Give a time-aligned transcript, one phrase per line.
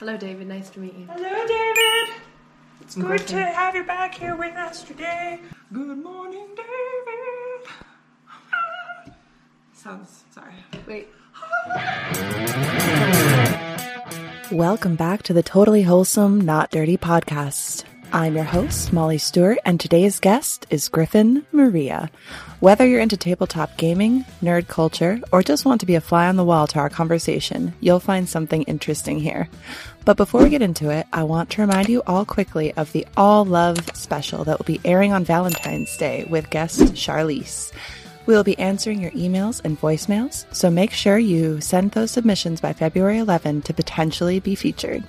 [0.00, 0.48] Hello, David.
[0.48, 1.06] Nice to meet you.
[1.10, 2.14] Hello, David.
[2.80, 5.38] It's I'm good good, to have you back here with us today.
[5.74, 7.70] Good morning, David.
[9.74, 10.54] Sounds sorry.
[10.86, 11.08] Wait.
[14.50, 17.84] Welcome back to the Totally Wholesome, Not Dirty podcast.
[18.12, 22.10] I'm your host, Molly Stewart, and today's guest is Griffin Maria.
[22.58, 26.34] Whether you're into tabletop gaming, nerd culture, or just want to be a fly on
[26.34, 29.48] the wall to our conversation, you'll find something interesting here.
[30.04, 33.06] But before we get into it, I want to remind you all quickly of the
[33.16, 37.70] All Love special that will be airing on Valentine's Day with guest Charlese.
[38.26, 42.60] We will be answering your emails and voicemails, so make sure you send those submissions
[42.60, 45.04] by February 11 to potentially be featured.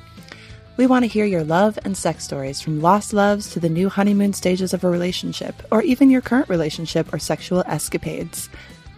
[0.81, 3.87] We want to hear your love and sex stories from lost loves to the new
[3.87, 8.49] honeymoon stages of a relationship, or even your current relationship or sexual escapades.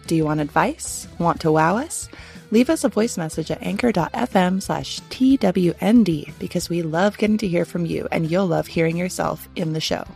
[0.06, 1.06] Do you want advice?
[1.18, 2.08] Want to wow us?
[2.50, 7.66] Leave us a voice message at anchor.fm slash TWND because we love getting to hear
[7.66, 10.06] from you and you'll love hearing yourself in the show.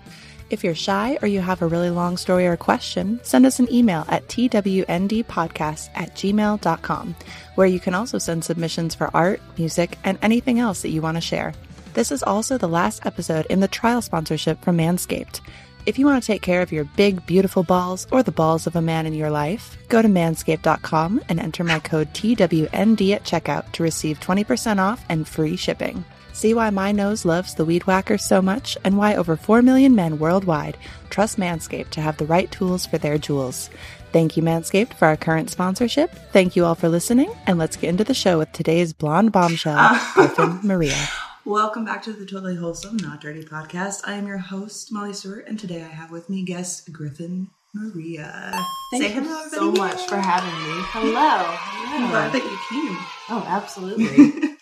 [0.50, 3.70] If you're shy or you have a really long story or question, send us an
[3.72, 7.16] email at twndpodcast at gmail.com,
[7.54, 11.18] where you can also send submissions for art, music, and anything else that you want
[11.18, 11.52] to share.
[11.92, 15.40] This is also the last episode in the trial sponsorship from Manscaped.
[15.84, 18.76] If you want to take care of your big, beautiful balls or the balls of
[18.76, 23.72] a man in your life, go to manscaped.com and enter my code TWND at checkout
[23.72, 26.04] to receive 20% off and free shipping.
[26.38, 29.96] See why my nose loves the Weed Whacker so much and why over 4 million
[29.96, 30.76] men worldwide
[31.10, 33.70] trust Manscaped to have the right tools for their jewels.
[34.12, 36.12] Thank you, Manscaped, for our current sponsorship.
[36.32, 40.00] Thank you all for listening, and let's get into the show with today's blonde bombshell,
[40.14, 41.08] Griffin Maria.
[41.44, 44.02] Welcome back to the Totally Wholesome, Not Dirty podcast.
[44.04, 48.64] I am your host, Molly Stewart, and today I have with me guest Griffin Maria.
[48.92, 49.78] Thank Say you hello, so everybody.
[49.80, 50.84] much for having me.
[50.92, 51.56] Hello.
[51.96, 52.96] I'm glad that you came.
[53.28, 54.54] Oh, absolutely.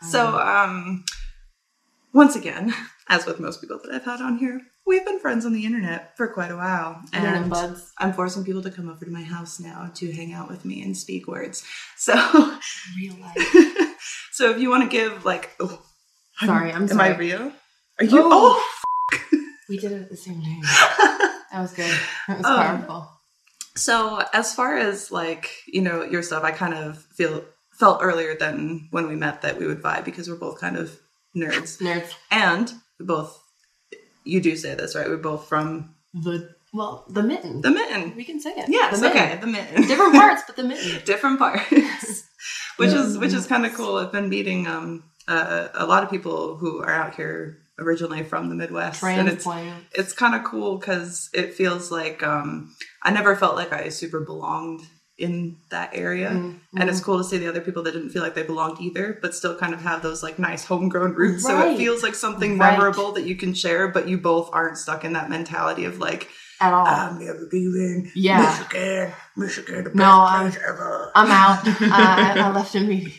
[0.00, 1.04] So, um,
[2.12, 2.72] once again,
[3.08, 6.16] as with most people that I've had on here, we've been friends on the internet
[6.16, 7.00] for quite a while.
[7.12, 7.76] Internet And.
[7.98, 10.82] I'm forcing people to come over to my house now to hang out with me
[10.82, 11.64] and speak words.
[11.96, 12.14] So,
[12.96, 13.96] Real life.
[14.32, 15.82] so if you want to give like, oh,
[16.44, 17.08] Sorry, I'm sorry.
[17.10, 17.14] am.
[17.14, 17.52] I real?
[18.00, 18.20] Are you?
[18.22, 18.64] Oh.
[19.12, 19.28] Oh,
[19.68, 20.60] We did it at the same time.
[21.50, 21.98] That was good.
[22.28, 23.10] That was Um, powerful.
[23.74, 28.34] So as far as like you know your stuff, I kind of feel felt earlier
[28.36, 31.00] than when we met that we would vibe because we're both kind of
[31.38, 32.12] nerds, Nerds.
[32.30, 33.40] and we both.
[34.24, 35.08] You do say this right?
[35.08, 37.62] We're both from The well, the mitten.
[37.62, 38.14] the mitten.
[38.16, 38.68] we can say it.
[38.68, 39.22] Yes, The mitten.
[39.22, 39.82] okay, the mitten.
[39.88, 41.00] Different parts, but the mitten.
[41.06, 42.24] different parts,
[42.76, 43.96] which is which is kind of cool.
[43.96, 48.48] I've been meeting um uh, a lot of people who are out here originally from
[48.48, 49.46] the Midwest, and it's
[49.92, 54.20] it's kind of cool because it feels like um, I never felt like I super
[54.20, 54.82] belonged
[55.18, 56.78] in that area, Mm-hmm.
[56.80, 59.18] and it's cool to see the other people that didn't feel like they belonged either,
[59.20, 61.42] but still kind of have those like nice homegrown roots.
[61.42, 62.72] So it feels like something Right.
[62.72, 66.28] memorable that you can share, but you both aren't stuck in that mentality of like
[66.60, 66.86] At all.
[66.86, 68.10] I'm never leaving.
[68.14, 68.42] Yeah.
[68.60, 71.10] Michigan, Michigan, the best No, I'm- place ever.
[71.16, 71.66] I'm out.
[71.66, 73.14] uh, I, I left immediately.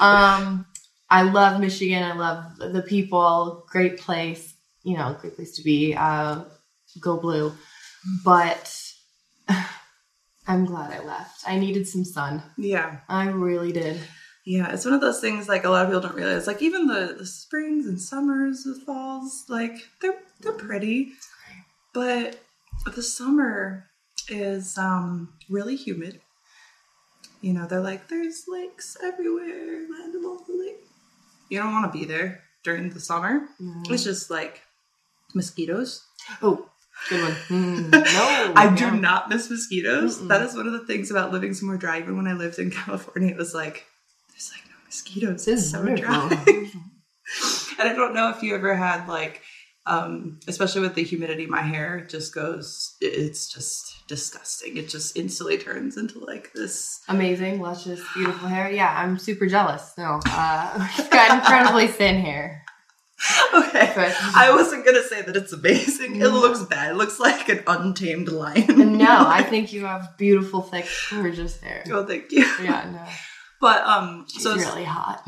[0.00, 0.66] Um,
[1.08, 2.02] I love Michigan.
[2.02, 3.64] I love the people.
[3.68, 4.54] Great place.
[4.82, 5.94] You know, great place to be.
[5.94, 6.42] Uh,
[7.00, 7.52] go blue.
[8.24, 8.76] But
[10.50, 11.44] I'm glad I left.
[11.46, 12.42] I needed some sun.
[12.58, 12.98] yeah.
[13.08, 14.00] I really did.
[14.44, 16.48] Yeah, it's one of those things like a lot of people don't realize.
[16.48, 21.12] Like even the, the springs and summers, the falls, like they're they're pretty,
[21.94, 22.40] but
[22.96, 23.86] the summer
[24.28, 26.20] is um really humid.
[27.42, 30.80] You know, they're like there's lakes everywhere, land of all the lake.
[31.48, 33.46] You don't want to be there during the summer.
[33.88, 34.62] It's just like
[35.32, 36.02] mosquitoes.
[36.42, 36.68] Oh,
[37.08, 37.32] good one.
[37.50, 40.18] Mm, no, I do not miss mosquitoes.
[40.18, 40.28] Mm-mm.
[40.28, 41.98] That is one of the things about living somewhere dry.
[41.98, 43.86] Even when I lived in California, it was like
[44.30, 45.48] there's like no mosquitoes.
[45.48, 46.28] It's so dry.
[47.78, 49.42] and I don't know if you ever had like,
[49.86, 52.96] um, especially with the humidity, my hair just goes.
[53.00, 54.76] It's just disgusting.
[54.76, 57.00] It just instantly turns into like this.
[57.08, 58.70] Amazing, luscious, beautiful hair.
[58.70, 59.92] Yeah, I'm super jealous.
[59.96, 62.64] No, uh, you've got incredibly thin hair.
[63.54, 63.92] Okay.
[63.94, 66.16] But- I wasn't gonna say that it's amazing.
[66.20, 66.92] It looks bad.
[66.92, 68.96] It looks like an untamed lion.
[68.98, 71.84] No, I think you have beautiful, thick, gorgeous hair.
[71.90, 72.44] Oh, thank you.
[72.62, 73.06] Yeah, no.
[73.60, 75.22] But um, She's so it's- really hot.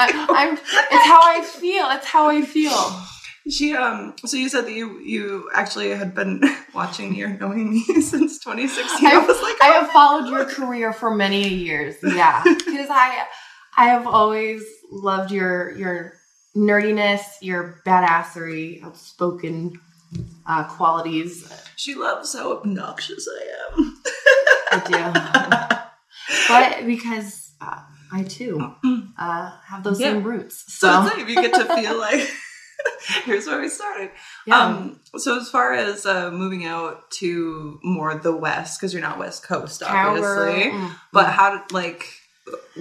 [0.00, 0.54] I, I'm.
[0.54, 1.86] It's how I feel.
[1.90, 3.02] It's how I feel.
[3.50, 6.42] She um so you said that you you actually had been
[6.74, 9.06] watching me or knowing me since 2016.
[9.06, 11.94] I, I- was like, I have followed your career for many years.
[12.02, 13.26] Yeah, because I,
[13.78, 16.14] I have always loved your your
[16.56, 19.78] nerdiness, your badassery, outspoken
[20.46, 21.50] uh, qualities.
[21.76, 24.02] she loves how obnoxious I am.
[24.72, 27.80] I do, but because uh,
[28.12, 28.74] I too
[29.18, 30.12] uh, have those Yeah.
[30.12, 30.64] same roots.
[30.74, 32.28] So, So, it's like you get to feel like
[33.24, 34.10] here's where we started.
[34.46, 34.58] yeah.
[34.58, 39.18] Um, so as far as uh, moving out to more the west, because you're not
[39.18, 40.70] West Coast, obviously.
[40.72, 42.06] Mm, But how did like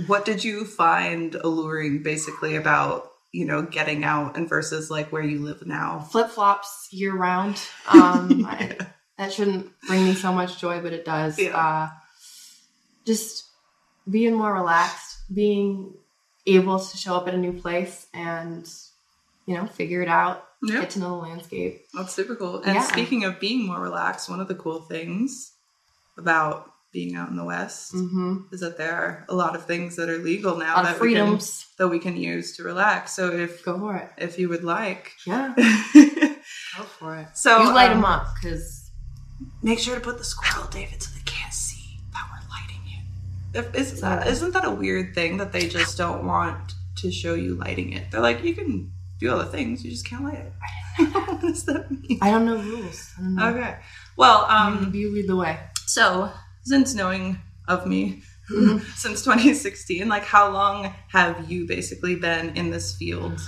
[0.07, 5.23] what did you find alluring basically about you know getting out and versus like where
[5.23, 5.99] you live now?
[5.99, 7.61] flip flops year round.
[7.87, 8.77] Um, I,
[9.17, 11.39] that shouldn't bring me so much joy, but it does.
[11.39, 11.57] Yeah.
[11.57, 11.89] Uh,
[13.05, 13.45] just
[14.09, 15.93] being more relaxed, being
[16.45, 18.69] able to show up at a new place and
[19.45, 21.85] you know figure it out, Yeah, get to know the landscape.
[21.93, 22.57] that's super cool.
[22.61, 22.83] And Yeah.
[22.83, 25.51] speaking of being more relaxed, one of the cool things
[26.17, 29.95] about being out in the west hmm is that there are a lot of things
[29.97, 31.45] that are legal now that of we can freedoms.
[31.77, 33.01] that we can use to relax.
[33.17, 34.09] So if Go for it.
[34.27, 35.03] if you would like.
[35.31, 35.53] Yeah,
[36.77, 37.27] go for it.
[37.45, 38.65] so you light um, them up because
[39.61, 43.59] Make sure to put the squirrel, David, so they can't see that we're lighting it.
[43.59, 47.35] If, is that, isn't that a weird thing that they just don't want to show
[47.35, 48.03] you lighting it?
[48.09, 50.53] They're like, you can do all the things, you just can't light it.
[51.13, 52.17] what does that mean?
[52.19, 53.00] I don't know rules.
[53.19, 53.47] I don't know.
[53.50, 53.73] Okay.
[54.15, 55.59] Well, Um, um, you lead the way.
[55.85, 56.31] so
[56.69, 58.81] since knowing of me Mhm.
[59.03, 63.39] since 2016, like how long have you basically been in this field?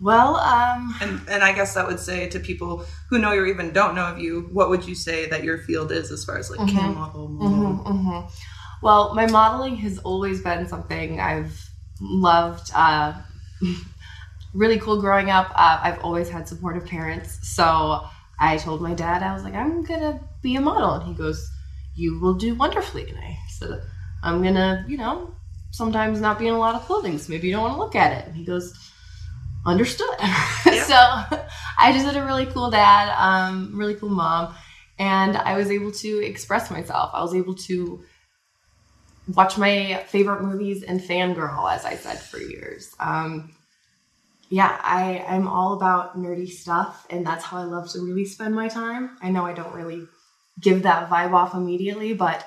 [0.00, 3.46] Well, um, And and I guess that would say to people who know you or
[3.46, 6.38] even don't know of you, what would you say that your field is as far
[6.38, 6.74] as like Mhm.
[6.74, 7.74] cam model, model?
[7.92, 8.20] hmm hmm
[8.82, 11.52] Well, my modeling has always been something I've
[12.00, 12.70] loved.
[12.74, 13.12] Uh,
[14.54, 15.50] really cool growing up.
[15.54, 17.38] Uh, I've always had supportive parents.
[17.56, 18.02] So
[18.40, 20.94] I told my dad, I was like, I'm to be a model.
[20.94, 21.50] And he goes,
[21.98, 23.12] You will do wonderfully.
[23.16, 23.82] I said,
[24.22, 25.34] I'm to, you know,
[25.70, 27.18] sometimes not be in a lot of clothing.
[27.18, 28.26] So maybe you don't want to look at it.
[28.28, 28.72] And he goes,
[29.66, 30.08] Understood.
[30.88, 30.94] So
[31.78, 34.54] I just had a really cool dad, um, really cool mom
[34.98, 37.10] and I was able to express myself.
[37.14, 38.02] I was able to
[39.34, 42.94] watch my favorite movies and fangirl, as I said for years.
[42.98, 43.54] Um,
[44.50, 48.54] yeah, I, I'm all about nerdy stuff, and that's how I love to really spend
[48.54, 49.16] my time.
[49.22, 50.06] I know I don't really
[50.60, 52.46] give that vibe off immediately, but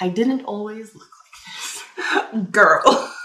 [0.00, 2.50] I didn't always look like this.
[2.50, 2.82] Girl.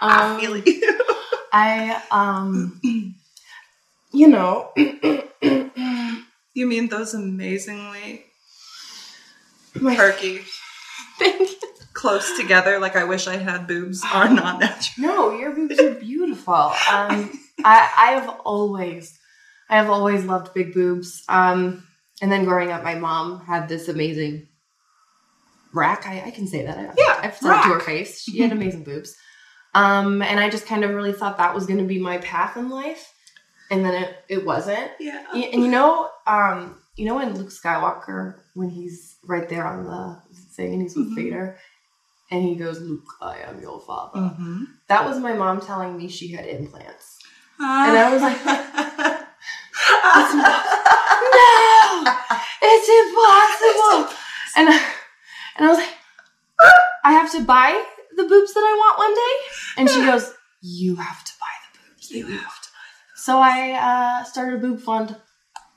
[0.00, 1.00] I Um, feel you.
[1.52, 2.80] I, um,
[4.12, 4.70] you know,
[6.54, 8.24] You mean those amazingly
[9.80, 10.40] my perky,
[11.92, 15.06] close together, like I wish I had boobs, are not natural.
[15.08, 16.54] No, your boobs are beautiful.
[16.54, 17.32] Um,
[17.64, 19.18] I, I have always,
[19.68, 21.24] I have always loved big boobs.
[21.28, 21.84] Um,
[22.24, 24.48] and then growing up, my mom had this amazing
[25.74, 26.06] rack.
[26.06, 26.78] I, I can say that.
[26.78, 28.22] I, Yeah, I've said it to her face.
[28.22, 29.14] She had amazing boobs.
[29.74, 32.56] Um, and I just kind of really thought that was going to be my path
[32.56, 33.12] in life.
[33.70, 34.90] And then it, it wasn't.
[34.98, 35.22] Yeah.
[35.34, 40.22] And you know, um, you know when Luke Skywalker, when he's right there on the
[40.56, 41.16] thing and he's with Mhm.
[41.16, 41.58] Vader,
[42.30, 44.64] and he goes, "Luke, I am your father." Mm-hmm.
[44.88, 47.18] That was my mom telling me she had implants.
[47.58, 48.38] And I was like,
[51.34, 52.04] No,
[52.62, 54.16] it's impossible.
[54.56, 54.92] And I,
[55.56, 55.94] and I was like,
[57.04, 57.84] I have to buy
[58.16, 59.34] the boobs that I want one day.
[59.78, 62.10] And she goes, You have to buy the boobs.
[62.10, 62.36] you have to.
[62.36, 63.20] Buy the boobs.
[63.22, 63.72] So I
[64.20, 65.16] uh, started a boob fund.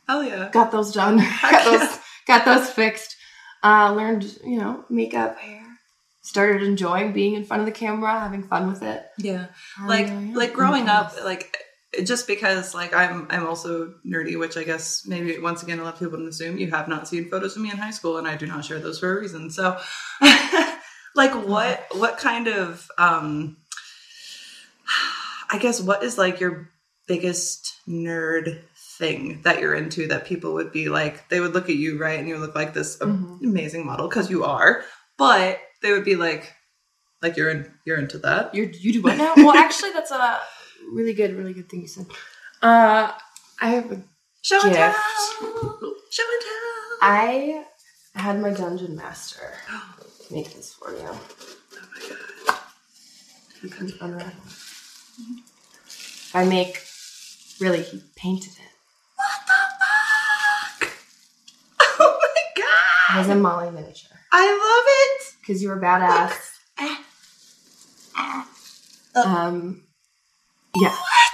[0.08, 0.50] Hell yeah.
[0.52, 1.18] Got those done.
[1.42, 3.16] got those got those fixed.
[3.64, 5.64] Uh, learned, you know, makeup, hair.
[6.22, 9.06] Started enjoying being in front of the camera, having fun with it.
[9.18, 9.48] Yeah.
[9.80, 10.32] Um, Like yeah.
[10.36, 11.58] like growing up, like
[12.04, 15.94] just because like I'm I'm also nerdy, which I guess maybe once again a lot
[15.94, 18.28] of people don't assume you have not seen photos of me in high school, and
[18.28, 19.50] I do not share those for a reason.
[19.50, 19.80] So,
[21.16, 23.58] like, what what kind of um,
[25.50, 26.70] I guess what is like your
[27.08, 28.62] biggest nerd
[28.98, 32.20] thing that you're into that people would be like they would look at you right
[32.20, 33.42] and you look like this Mhm.
[33.44, 34.84] amazing model because you are,
[35.18, 36.54] but they would be like
[37.22, 38.54] like you're in you're into that.
[38.54, 39.34] You're, you do what now?
[39.38, 40.40] well, actually, that's a
[40.92, 42.08] really good, really good thing you said.
[42.62, 43.12] Uh,
[43.62, 44.02] I have a,
[44.42, 44.76] Show and Gift.
[44.76, 44.94] tell.
[46.10, 46.98] Show and tell.
[47.02, 47.66] I
[48.16, 49.54] had my dungeon master
[50.32, 51.08] make this for you.
[51.10, 51.18] Oh
[51.94, 52.60] my god.
[53.62, 53.92] You can.
[56.34, 56.84] I make,
[57.60, 58.72] really, he painted it.
[59.16, 59.54] What the
[60.80, 60.92] fuck?
[62.00, 63.18] Oh my It god.
[63.20, 65.36] was a Molly miniature I love it.
[65.42, 66.30] because you were badass.
[66.80, 66.98] love
[69.16, 69.26] it.
[69.26, 69.84] Um,
[70.82, 71.34] yeah, What?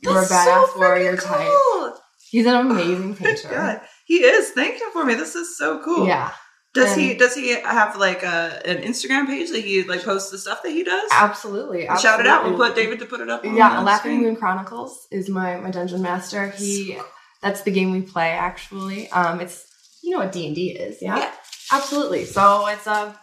[0.00, 1.48] you were a That's badass so warrior type.
[1.48, 1.94] cool.
[2.30, 3.48] He's an amazing painter.
[3.50, 3.80] God.
[4.06, 4.50] He is.
[4.50, 5.14] Thank him for me.
[5.14, 6.06] This is so cool.
[6.06, 6.30] Yeah,
[6.74, 10.38] Does he does he have like a an Instagram page that he like posts the
[10.38, 11.10] stuff that he does?
[11.12, 11.86] absolutely.
[12.00, 12.44] Shout it out.
[12.44, 13.44] We'll put David to put it up.
[13.44, 14.22] on Yeah, Laughing screen.
[14.22, 16.48] Moon Chronicles is my my dungeon master.
[16.50, 16.98] He
[17.42, 19.08] that's the game we play actually.
[19.10, 19.64] Um, it's
[20.02, 21.16] you know what D and D is, yeah?
[21.18, 21.32] Yeah.
[21.72, 22.24] absolutely.
[22.24, 23.18] So it's a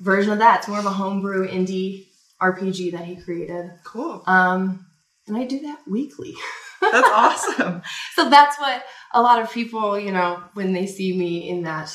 [0.00, 0.60] version of that.
[0.60, 2.07] It's more of a homebrew indie
[2.40, 3.70] RPG that he created.
[3.84, 4.22] Cool.
[4.26, 4.86] Um,
[5.26, 6.34] and I do that weekly.
[6.80, 7.82] That's awesome.
[8.14, 11.92] so that's what a lot of people, you know, when they see me in that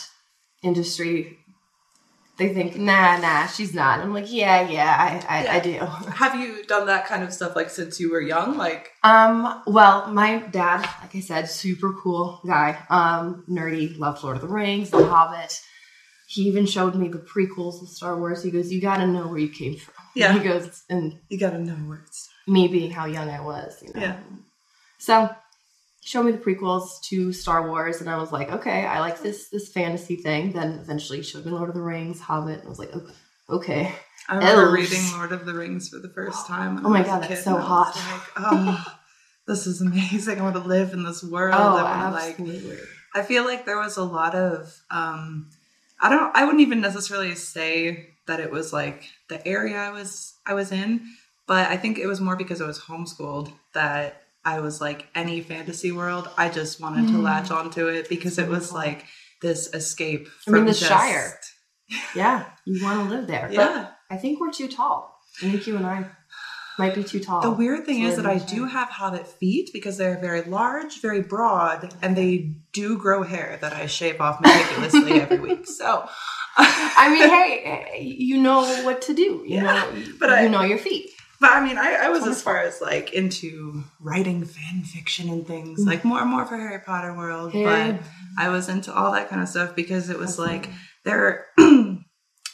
[0.61, 1.37] industry,
[2.37, 3.99] they think, nah, nah, she's not.
[3.99, 5.71] I'm like, yeah, yeah, I, I, I do.
[6.15, 8.57] Have you done that kind of stuff like since you were young?
[8.57, 12.77] Like, Um, well, my dad, like I said, super cool guy.
[12.89, 15.61] Um, nerdy, loved Lord of the Rings, The Hobbit.
[16.27, 18.43] He even showed me the prequels of Star Wars.
[18.43, 19.93] He goes, You gotta know where you came from.
[20.15, 20.33] Yeah.
[20.33, 22.29] He goes, and you gotta know where it's.
[22.47, 24.01] me being how young I was, you know.
[24.01, 24.17] Yeah.
[24.97, 25.27] So
[26.01, 29.21] he showed me the prequels to Star Wars, and I was like, okay, I like
[29.21, 30.51] this this fantasy thing.
[30.51, 33.07] Then eventually he showed me Lord of the Rings, Hobbit, and I was like, "Oh,
[33.49, 33.91] okay.
[34.29, 34.73] I remember Elves.
[34.91, 36.85] reading Lord of the Rings for the first time.
[36.85, 37.95] Oh my I was a God, that's so and I was hot.
[37.95, 38.97] Like, oh,
[39.47, 40.39] this is amazing.
[40.39, 41.55] I want to live in this world.
[41.57, 42.77] Oh, I wanna, like, absolutely.
[43.15, 45.49] I feel like there was a lot of um
[46.01, 50.33] I don't I wouldn't even necessarily say that it was like the area I was
[50.45, 51.01] I was in,
[51.47, 55.41] but I think it was more because I was homeschooled that I was like any
[55.41, 57.23] fantasy world, I just wanted to Mm.
[57.23, 59.05] latch onto it because it was like
[59.41, 61.39] this escape I mean, from the just- Shire.
[62.15, 63.47] yeah, you want to live there.
[63.47, 63.87] But Yeah.
[64.09, 65.17] I think we're too tall.
[65.41, 66.09] I think you and I
[66.77, 67.41] might be too tall.
[67.41, 71.21] The weird thing is that I do have hobbit feet because they're very large, very
[71.21, 75.67] broad, and they do grow hair that I shave off meticulously every week.
[75.67, 76.07] So
[76.57, 79.43] I mean, hey, you know what to do.
[79.45, 81.09] You Yeah, know, but you I- know your feet.
[81.41, 85.45] But I mean, I, I was as far as like into writing fan fiction and
[85.45, 85.87] things, mm.
[85.87, 87.51] like more and more for Harry Potter world.
[87.51, 88.01] Harry- But
[88.37, 90.69] I was into all that kind of stuff because it was like
[91.03, 91.47] there,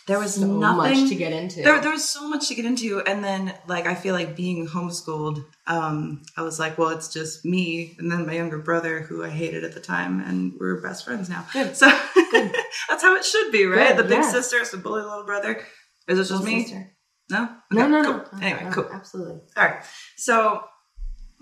[0.10, 1.62] there was so nothing much to get into.
[1.62, 4.68] There, there was so much to get into, and then like I feel like being
[4.68, 9.24] homeschooled, um, I was like, well, it's just me, and then my younger brother, who
[9.24, 11.46] I hated at the time, and we're best friends now.
[11.54, 11.78] Good.
[11.78, 11.86] So
[12.32, 13.90] that's how it should be, right?
[13.96, 14.32] Good, the big yes.
[14.32, 15.64] sister has to bully little brother.
[16.08, 16.64] Is it just Little me?
[16.64, 16.92] sister.
[17.30, 18.14] No, No, no, cool.
[18.14, 18.24] no.
[18.34, 18.40] no.
[18.42, 18.90] Anyway, no, cool.
[18.92, 19.40] Absolutely.
[19.56, 19.84] All right.
[20.18, 20.64] So,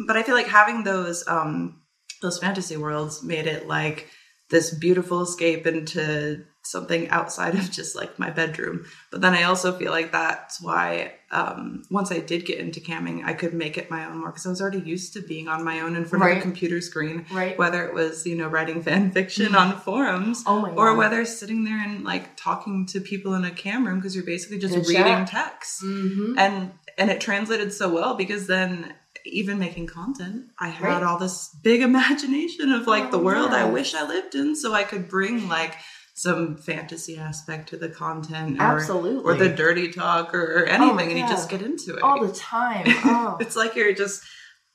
[0.05, 1.81] but I feel like having those um
[2.21, 4.09] those fantasy worlds made it like
[4.49, 8.85] this beautiful escape into something outside of just like my bedroom.
[9.11, 13.23] But then I also feel like that's why um once I did get into camming,
[13.25, 15.63] I could make it my own more because I was already used to being on
[15.63, 17.25] my own in front of a computer screen.
[17.31, 17.57] Right.
[17.57, 21.81] Whether it was, you know, writing fan fiction on forums Oh or whether sitting there
[21.83, 25.25] and like talking to people in a cam room because you're basically just Good reading
[25.25, 26.37] text Mm-hmm.
[26.37, 28.93] and and it translated so well because then
[29.25, 31.03] even making content i had Right.
[31.03, 34.73] all this big imagination of like the Oh, world i wish i lived in so
[34.73, 35.75] i could bring like
[36.17, 39.23] some fantasy aspect to the content or, Absolutely.
[39.23, 42.25] or the dirty talk or, or oh, anything and you just get into it All
[42.25, 42.85] the time.
[43.05, 43.37] Oh.
[43.39, 44.23] it's like you're just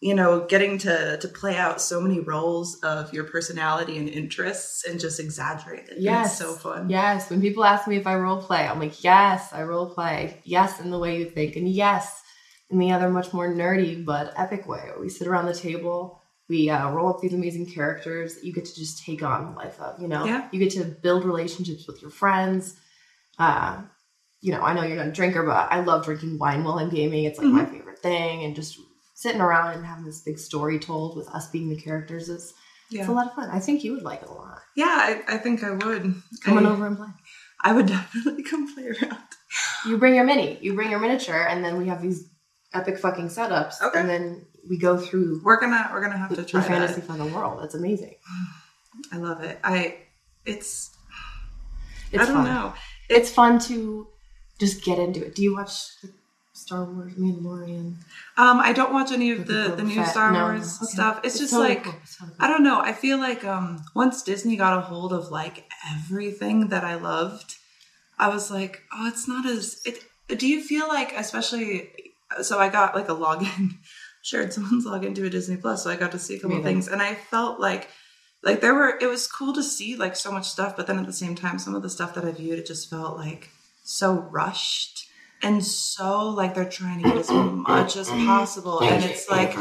[0.00, 4.84] you know getting to to play out so many roles of your personality and interests
[4.84, 6.30] and just exaggerate it Yes.
[6.30, 7.28] it's so fun Yes.
[7.28, 10.40] When people ask me if I role play, I'm like, yes, I role play.
[10.44, 11.56] Yes, in the way you think.
[11.56, 12.22] And yes,
[12.70, 14.90] in the other much more nerdy but epic way.
[15.00, 16.22] We sit around the table,
[16.52, 19.52] we uh, roll up these amazing characters that you get to just take on the
[19.62, 20.25] life of, you know?
[20.30, 20.49] Yeah.
[20.52, 22.76] You get to build relationships with your friends.
[23.38, 23.82] Uh,
[24.40, 26.90] you know, I know you're not a drinker, but I love drinking wine while I'm
[26.90, 27.25] gaming.
[27.25, 27.73] It's like my Mm-hmm.
[27.76, 28.44] favorite thing.
[28.44, 28.78] And just
[29.14, 32.52] sitting around and having this big story told with us being the characters is
[32.90, 33.49] yeah it's a lot of fun.
[33.50, 34.59] I think you would like it a lot.
[34.76, 34.97] yeah
[35.28, 37.09] I, I think i would Come on over and play.
[37.62, 39.18] I would definitely come play around
[39.87, 42.28] You bring your mini, you bring your miniature, and then we have these
[42.75, 43.80] epic fucking setups.
[43.80, 43.99] Okay.
[44.00, 47.19] And then we go through We're gonna we're gonna have to the try fantasy that.
[47.19, 47.61] the world.
[47.62, 48.14] That's amazing.
[49.12, 49.59] I love it.
[49.64, 49.97] I
[50.45, 50.90] it's
[52.12, 52.45] It's I don't fun.
[52.45, 52.75] know.
[53.09, 54.07] It's fun to
[54.59, 55.35] just get into it.
[55.35, 55.73] Do you watch
[56.52, 57.95] Star Wars Mandalorian?
[58.37, 60.04] Um, I don't watch any of With the the new?
[60.04, 60.42] Star No.
[60.45, 60.92] Wars Okay.
[60.92, 61.21] stuff.
[61.25, 61.95] It's, just totally like cool.
[62.02, 62.81] It's I don't know.
[62.81, 65.64] I feel like um once Disney got a hold of like
[65.95, 67.57] everything that I loved,
[68.19, 70.04] I was like, oh, it's not as it.
[70.38, 71.90] Do you feel like, especially?
[72.42, 73.78] So I got like a login,
[74.23, 76.88] shared someone's login to a Disney Plus, so I got to see a couple things,
[76.88, 77.88] and I felt like.
[78.45, 81.07] Like there were, it was cool to see like so much stuff, but then at
[81.07, 83.50] the same time, some of the stuff that I viewed, it just felt like
[83.85, 85.09] so rushed
[85.43, 89.57] and so like they're trying to get as much as possible, and it's like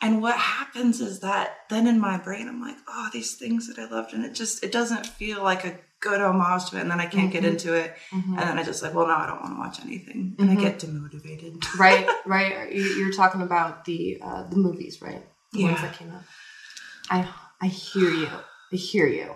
[0.00, 3.78] and what happens is that then in my brain, I'm like, oh, these things that
[3.78, 6.90] I loved, and it just it doesn't feel like a good homage to it, and
[6.90, 7.48] then I can't get Mhm.
[7.52, 8.28] into it, Mhm.
[8.38, 10.58] and then I just like, well, no, I don't want to watch anything, and Mhm.
[10.58, 11.64] I get demotivated.
[11.78, 12.72] right, right.
[12.72, 15.24] You- You're talking about the uh, the movies, right?
[15.52, 15.86] The ones Yeah.
[15.86, 16.22] that came out.
[17.10, 17.28] I
[17.60, 18.28] I hear you.
[18.72, 19.34] I hear you.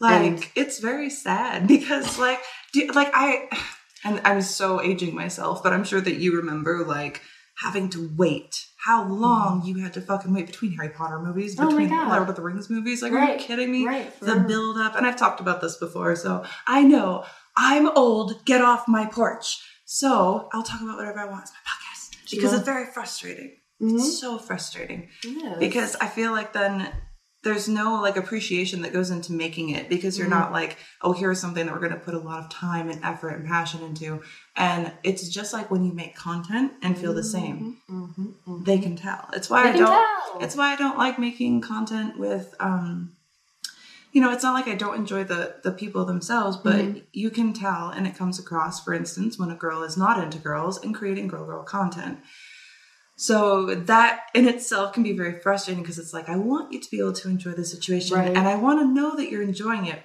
[0.00, 2.40] Like And- it's very sad because like
[2.72, 3.48] do, like I
[4.04, 7.22] and I'm so aging myself, but I'm sure that you remember like
[7.56, 11.64] having to wait how long you had to fucking wait between Harry Potter movies, Mm-hmm.
[11.64, 11.90] Oh between.
[12.08, 13.02] Lord of the Rings movies.
[13.02, 13.86] Like, are you kidding me?
[13.86, 17.24] right, The build up, and I've talked about this before, so I know
[17.56, 18.44] I'm old.
[18.44, 19.58] Get off my porch.
[19.84, 21.42] So I'll talk about whatever I want.
[21.44, 22.58] It's my podcast because Sure.
[22.58, 23.52] it's very frustrating.
[23.80, 23.94] Mhm.
[23.94, 25.08] It's so frustrating
[25.58, 26.92] because I feel like then
[27.46, 30.38] there's no like appreciation that goes into making it because you're Mhm.
[30.40, 32.98] not like, oh, here's something that we're going to put a lot of time and
[33.04, 34.20] effort and passion into.
[34.56, 38.64] And it's just like when you make content and feel the same, Mhm, mhm.
[38.64, 39.28] they can tell.
[39.32, 39.86] It's why They I don't.
[39.90, 40.40] tell.
[40.40, 42.54] It's why I don't like making content with.
[42.58, 43.12] um
[44.12, 47.02] you know, it's not like I don't enjoy the the people themselves, but Mhm.
[47.12, 48.82] you can tell, and it comes across.
[48.82, 52.18] For instance, when a girl is not into girls and creating girl girl content,
[53.16, 56.90] so that in itself can be very frustrating because it's like I want you to
[56.90, 58.28] be able to enjoy the situation, Right.
[58.36, 60.02] and I want to know that you're enjoying it,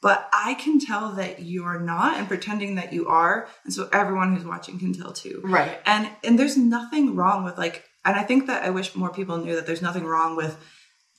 [0.00, 3.88] but I can tell that you are not, and pretending that you are, and so
[3.92, 5.80] everyone who's watching can tell too right.
[5.86, 9.36] and and there's nothing wrong with like and i think that i wish more people
[9.38, 10.56] knew that there's nothing wrong with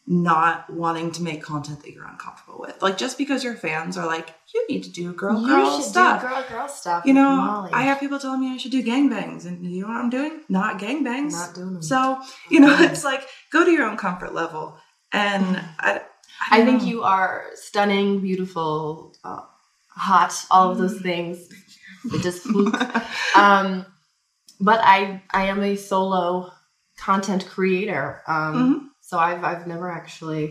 [0.09, 4.05] not wanting to make content that you're uncomfortable with like just because your fans are
[4.05, 5.49] like you need to do girl girl stuff.
[5.49, 7.05] you girl should stuff do girl girl stuff.
[7.05, 7.71] you know Molly.
[7.73, 10.39] i have people telling me i should do gangbangs and you know what i'm doing
[10.47, 11.81] not gangbangs not doing them.
[11.81, 12.89] so you know Mhm.
[12.89, 14.77] it's like go to your own comfort level
[15.11, 16.01] and i
[16.49, 16.87] I don't think know.
[16.87, 19.41] you are stunning, beautiful, uh,
[19.89, 20.81] hot, all of Mm.
[20.81, 21.49] those things.
[22.13, 22.79] It just fluke.
[23.35, 23.85] um,
[24.61, 26.53] but I I am a solo
[26.95, 28.21] content creator.
[28.27, 28.89] Um, Mhm.
[29.07, 30.45] So I've I've never actually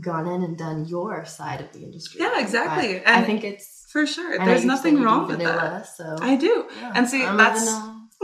[0.00, 2.20] gone in and done your side of the industry.
[2.22, 3.04] Yeah, exactly.
[3.04, 6.92] I think it's for sure there's nothing wrong with vanilla, that So i do yeah,
[6.96, 7.66] and see, I'm that's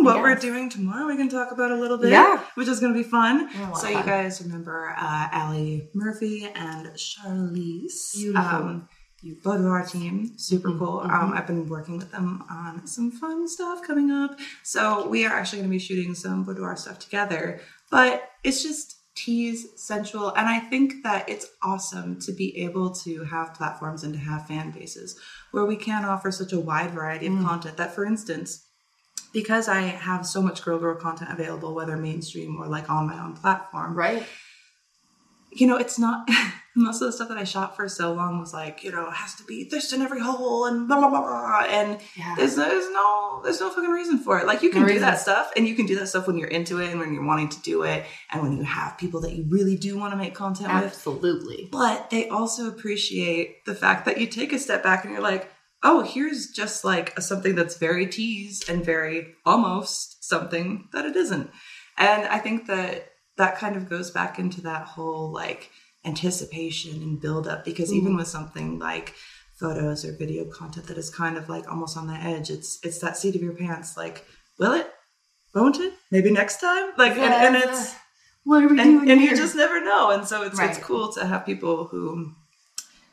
[0.06, 2.40] what we're doing tomorrow we can talk about a little bit Yeah.
[2.56, 6.84] which is going to be fun so of you guys remember uh Allie Murphy and
[6.96, 8.42] Charlese Beautiful.
[8.42, 8.88] um
[9.44, 11.12] Boudoir team super Mhm, cool mhm.
[11.16, 14.32] um I've been working with them on some fun stuff coming up
[14.74, 14.80] so
[15.14, 17.60] we are actually going to be shooting some boudoir stuff together
[17.90, 23.24] but it's just tease sensual and I think that it's awesome to be able to
[23.24, 25.18] have platforms and to have fan bases
[25.50, 27.44] where we can offer such a wide variety of Mm.
[27.46, 28.64] content that for instance
[29.32, 33.18] because I have so much girl girl content available, whether mainstream or like on my
[33.22, 34.24] own platform, right.
[35.50, 36.28] you know, it's not
[36.74, 39.12] most of the stuff that I shot for so long was like, you know, it
[39.14, 41.66] has to be this in every hole and blah blah blah blah.
[41.68, 42.34] And Yeah.
[42.36, 44.46] there's there's no there's no fucking reason for it.
[44.46, 45.08] Like you can No do reason.
[45.08, 47.26] that stuff and you can do that stuff when you're into it and when you're
[47.26, 50.16] wanting to do it and when you have people that you really do want to
[50.16, 50.84] make content with.
[50.84, 51.68] Absolutely.
[51.70, 55.50] But they also appreciate the fact that you take a step back and you're like,
[55.82, 61.16] oh, here's just like a, something that's very teased and very almost something that it
[61.16, 61.50] isn't.
[61.98, 65.70] And I think that that kind of goes back into that whole like
[66.04, 68.18] anticipation and build up because even Mhm.
[68.18, 69.14] with something like
[69.54, 72.98] photos or video content that is kind of like almost on the edge, it's it's
[72.98, 74.26] that seat of your pants like,
[74.58, 74.92] will it?
[75.54, 75.92] Won't it?
[76.10, 76.90] Maybe next time?
[76.96, 77.68] Like and, and Yeah.
[77.68, 77.94] it's
[78.44, 79.30] What are we and, doing and here?
[79.30, 82.32] you just never know and so it's it's cool to have people who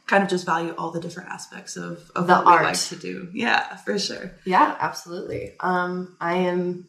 [0.08, 2.64] kind of just value all the different aspects of, of The what we art.
[2.64, 5.54] like to do yeah for sure Yeah, absolutely.
[5.60, 6.88] Um, I am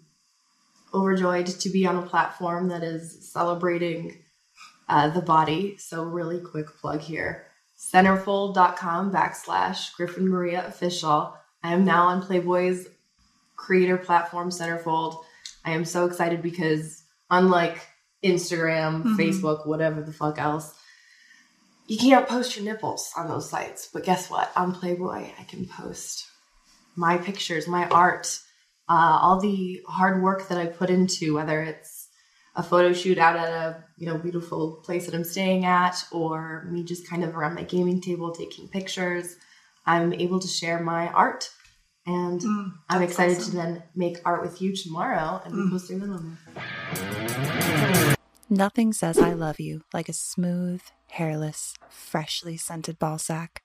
[0.95, 4.25] overjoyed to be on a platform that is celebrating
[4.90, 5.76] uh, the body.
[5.79, 7.46] So, really quick plug here
[7.79, 11.35] centerfold.com backslash Griffin Maria official.
[11.62, 12.87] I am now on Playboy's
[13.57, 15.22] creator platform, Centerfold.
[15.64, 17.87] I am so excited because, unlike
[18.22, 19.16] Instagram, Mhm.
[19.16, 20.74] Facebook, whatever the fuck else,
[21.87, 23.88] you can't post your nipples on those sites.
[23.92, 24.50] But guess what?
[24.57, 26.26] On Playboy, I can post
[26.96, 28.40] my pictures, my art,
[28.88, 32.00] uh, all the hard work that I put into, whether it's
[32.57, 36.65] a photo shoot out at a you know beautiful place that I'm staying at, or
[36.71, 39.37] me just kind of around my gaming table taking pictures.
[39.87, 41.51] I'm able to share my art,
[42.07, 43.51] and Mm, I'm excited awesome.
[43.53, 45.71] to then make art with you tomorrow and be Mm.
[45.71, 48.17] posting them on there.
[48.53, 53.63] Nothing says I love you like a smooth, hairless, freshly scented ball sack.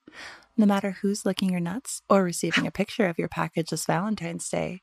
[0.55, 4.47] No matter who's licking your nuts or receiving a picture of your package this Valentine's
[4.47, 4.79] Day,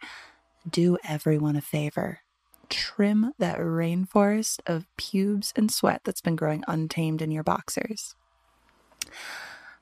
[0.69, 2.19] do everyone a favor.
[2.73, 8.15] Trim that rainforest of pubes and sweat that's been growing untamed in your boxers.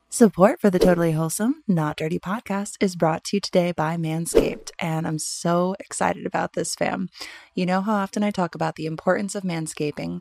[0.09, 4.73] Support for the Totally Wholesome, Not Dirty podcast is brought to you today by Manscaped,
[4.81, 7.11] and I'm so excited about this, fam.
[7.55, 10.21] You know how often I talk about the importance of manscaping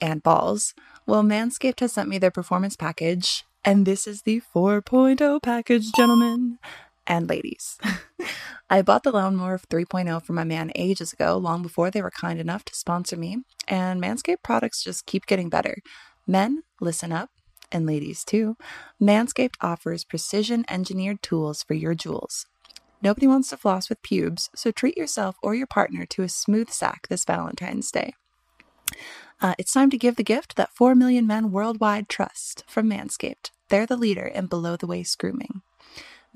[0.00, 0.72] and balls?
[1.04, 6.58] Well, Manscaped has sent me their performance package, and this is the 4.0 package, gentlemen
[7.06, 7.78] and ladies.
[8.72, 12.38] I bought the Lawnmower 3.0 for my man ages ago, long before they were kind
[12.38, 15.78] enough to sponsor me, and Manscaped products just keep getting better.
[16.24, 17.30] Men, listen up,
[17.72, 18.56] and ladies too.
[19.02, 22.46] Manscaped offers precision engineered tools for your jewels.
[23.02, 26.70] Nobody wants to floss with pubes, so treat yourself or your partner to a smooth
[26.70, 28.14] sack this Valentine's Day.
[29.40, 33.50] Uh, it's time to give the gift that 4 million men worldwide trust from Manscaped.
[33.68, 35.62] They're the leader in below the waist grooming.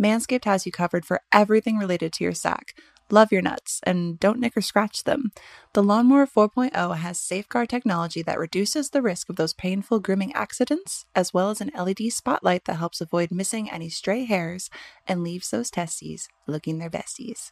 [0.00, 2.74] Manscaped has you covered for everything related to your sack,
[3.11, 5.30] Love your nuts and don't nick or scratch them.
[5.74, 11.04] The Lawnmower 4.0 has safeguard technology that reduces the risk of those painful grooming accidents,
[11.14, 14.70] as well as an LED spotlight that helps avoid missing any stray hairs
[15.07, 17.50] and leaves those testes looking their besties.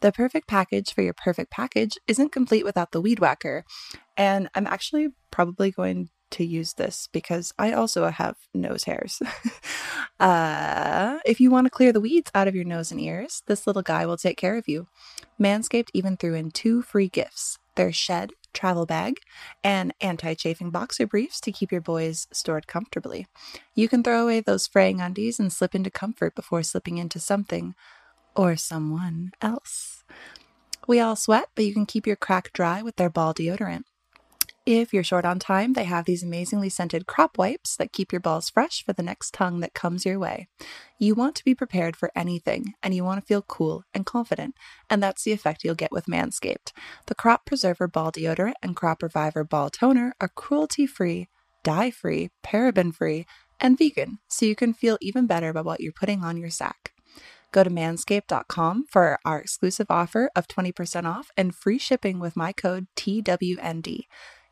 [0.00, 3.64] The perfect package for your perfect package isn't complete without the Weed Whacker,
[4.16, 9.20] and I'm actually probably going to use this because I also have nose hairs.
[10.20, 13.66] uh, if you want to clear the weeds out of your nose and ears, this
[13.66, 14.88] little guy will take care of you.
[15.40, 19.14] Manscaped even threw in two free gifts their shed travel bag
[19.62, 23.26] and anti chafing boxer briefs to keep your boys stored comfortably.
[23.74, 27.74] You can throw away those fraying undies and slip into comfort before slipping into something
[28.34, 30.04] or someone else.
[30.86, 33.84] We all sweat, but you can keep your crack dry with their ball deodorant.
[34.66, 38.20] If you're short on time, they have these amazingly scented crop wipes that keep your
[38.20, 40.48] balls fresh for the next tongue that comes your way.
[40.98, 44.54] You want to be prepared for anything, and you want to feel cool and confident,
[44.90, 46.72] and that's the effect you'll get with Manscaped.
[47.06, 51.28] The Crop Preserver Ball Deodorant and Crop Reviver Ball Toner are cruelty free,
[51.62, 53.24] dye free, paraben free,
[53.58, 56.92] and vegan, so you can feel even better about what you're putting on your sack.
[57.50, 62.52] Go to manscaped.com for our exclusive offer of 20% off and free shipping with my
[62.52, 64.02] code TWND.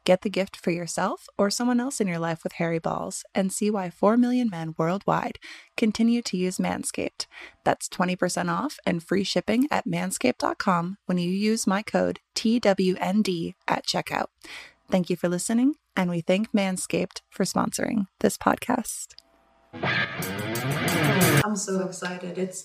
[0.09, 3.53] Get the gift for yourself or someone else in your life with hairy balls and
[3.53, 5.39] see why 4 million men worldwide
[5.77, 7.27] continue to use Manscaped.
[7.63, 13.87] That's 20% off and free shipping at manscaped.com when you use my code TWND at
[13.87, 14.29] checkout.
[14.91, 19.09] Thank you for listening, and we thank Manscaped for sponsoring this podcast.
[21.45, 22.39] I'm so excited.
[22.39, 22.65] It's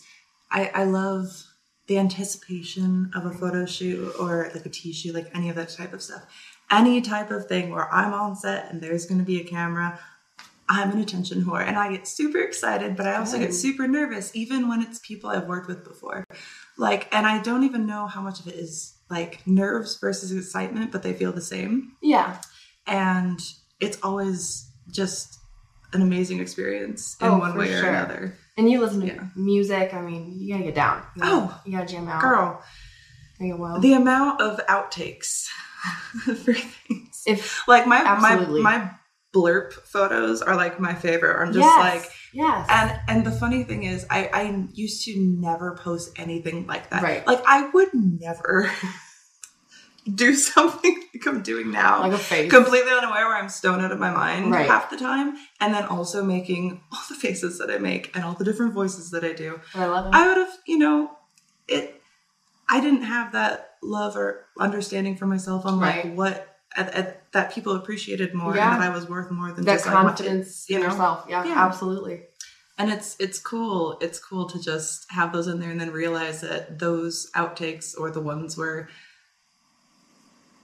[0.49, 1.43] I, I love
[1.87, 5.67] the anticipation of a photo shoot or like a tea shoot, like any of that
[5.67, 6.23] type of stuff.
[6.77, 9.99] Any type of thing where I'm on set and there's going to be a camera.
[10.69, 14.31] I'm an attention whore and I get super excited, but I also get super nervous,
[14.33, 16.23] even when it's people I've worked with before.
[16.77, 20.91] Like, and I don't even know how much of it is like nerves versus excitement,
[20.91, 21.91] but they feel the same.
[22.01, 22.39] Yeah.
[22.87, 23.39] And
[23.79, 25.37] it's always just
[25.91, 28.35] an amazing experience in Oh, one way or another.
[28.57, 29.23] And you listen to Yeah.
[29.35, 29.93] music.
[29.93, 31.03] I mean, you gotta get down.
[31.15, 32.21] You gotta, Oh, you gotta jam out.
[32.21, 32.63] Girl,
[33.37, 33.79] There you go.
[33.79, 35.47] the amount of outtakes
[36.23, 37.23] for things.
[37.25, 38.61] if Like my Absolutely.
[38.61, 38.91] my my
[39.33, 41.41] blurb photos are like my favorite.
[41.41, 45.19] I'm just yes, like yes, and and the funny thing is I I used to
[45.19, 47.01] never post anything like that.
[47.01, 47.25] Right.
[47.25, 48.71] Like I would never
[50.15, 52.01] do something like I'm doing now.
[52.01, 52.51] like a face.
[52.51, 54.67] completely unaware where I'm stoned out of my mind Right.
[54.67, 58.33] half the time, and then also making all the faces that I make and all
[58.33, 59.59] the different voices that I do.
[59.73, 60.11] I love it.
[60.13, 61.11] I would have, you know,
[61.67, 62.01] it.
[62.75, 64.27] I didn't have that love or
[64.59, 66.15] understanding for myself on like Right.
[66.15, 66.35] what
[66.75, 68.73] at, at, that people appreciated more Yeah.
[68.73, 71.25] and that I was worth more than that just like, what- confidence in yourself.
[71.29, 71.65] Yeah, Yeah.
[71.67, 72.17] absolutely.
[72.79, 73.97] and it's it's cool.
[74.01, 78.09] It's cool to just have those in there and then realize that those outtakes or
[78.09, 78.89] the ones where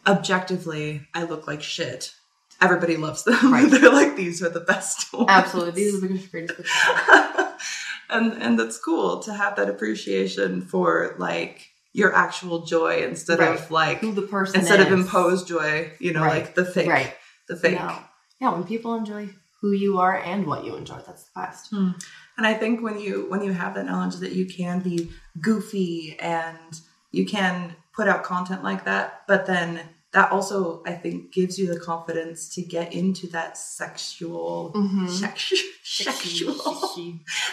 [0.08, 2.14] objectively I look like shit.
[2.62, 3.38] Everybody loves them.
[3.54, 3.70] Right.
[3.70, 5.28] They're like these are the best ones.
[5.30, 5.74] Absolutely.
[5.84, 6.62] These are the greatest.
[8.10, 13.72] and and that's cool to have that appreciation for like your actual joy instead of
[13.72, 15.92] like Who the person instead of imposed joy.
[16.00, 16.44] You know, Right.
[16.46, 17.14] like the fake, Right.
[17.48, 17.80] the fake.
[17.80, 17.98] No.
[18.40, 19.30] Yeah, when people enjoy
[19.62, 21.74] who you are and what you enjoy, that's the best.
[21.74, 26.18] And I think when you when you have that knowledge that you can be goofy
[26.20, 26.80] and
[27.12, 29.82] you can put out content like that, but then
[30.14, 35.08] that also I think gives you the confidence to get into that sexual Mhm.
[35.10, 36.54] sexu- sexual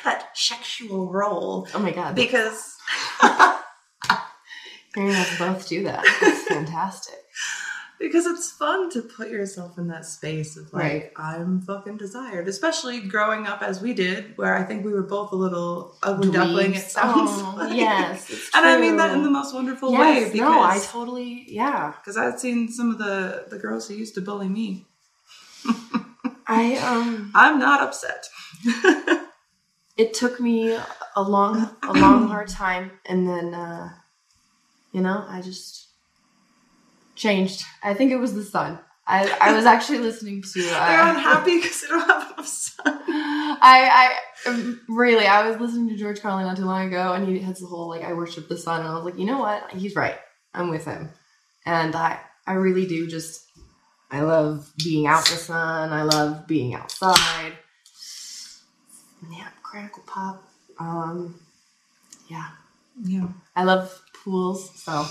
[0.04, 2.14] that sexual role Oh my god.
[2.14, 2.76] because
[4.96, 6.02] Hearing us both do that.
[6.22, 7.14] It's fantastic.
[8.00, 11.12] because it's fun to put yourself in that space of like Right.
[11.16, 15.32] I'm fucking desired, especially growing up as we did, where I think we were both
[15.32, 16.74] a little ugly duckling.
[16.74, 17.76] It sounds Oh, like.
[17.76, 18.28] yes.
[18.30, 21.44] It's and I mean that in the most wonderful yes, way because no, I totally,
[21.48, 21.92] yeah.
[22.00, 24.86] because I've seen some of the the girls who used to bully me.
[26.48, 28.28] I, um, I'm not upset.
[29.96, 30.78] it took me
[31.16, 32.92] a long, a long, hard time.
[33.06, 33.88] And then, uh,
[34.92, 35.88] you know, I just
[37.14, 37.64] changed.
[37.82, 38.78] I think it was the sun.
[39.08, 42.84] I, I was actually listening to, They're uh, unhappy because they don't have enough sun.
[42.86, 47.26] I, I um, really, I was listening to George Carlin not too long ago, and
[47.28, 49.38] he has the whole like, I worship the sun, and I was like, you know
[49.38, 49.70] what?
[49.70, 50.16] He's right.
[50.54, 51.10] I'm with him,
[51.64, 53.44] and I, I really do just,
[54.10, 55.92] I love being out in the sun.
[55.92, 57.52] I love being outside.
[59.30, 60.42] Yeah, critical pop.
[60.78, 61.40] Um,
[62.28, 62.48] yeah,
[63.02, 64.58] Yeah, I love pools.
[64.84, 65.06] So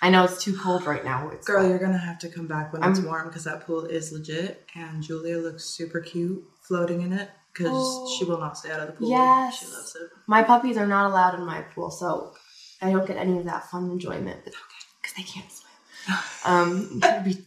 [0.00, 1.28] I know it's too cold right now.
[1.34, 3.84] It's girl, you're gonna have to come back when it's I'm- warm because that pool
[3.84, 8.14] is legit, and Julia looks super cute floating in it because Oh.
[8.16, 9.10] she will not stay out of the pool.
[9.10, 9.58] Yes.
[9.58, 10.08] she loves it.
[10.26, 12.32] my puppies are not allowed in my pool, so
[12.80, 15.66] I don't get any of that fun enjoyment because they can't swim.
[16.46, 17.44] Um, be-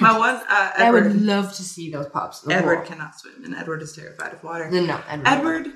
[0.00, 2.46] My one, uh, I would love to see those pups.
[2.48, 2.84] Edward pool.
[2.86, 4.70] cannot swim, and Edward is terrified of water.
[4.70, 5.66] Then no, Edward.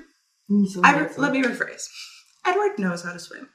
[0.49, 1.83] Edward, so let me rephrase.
[2.45, 3.49] Edward knows how to swim.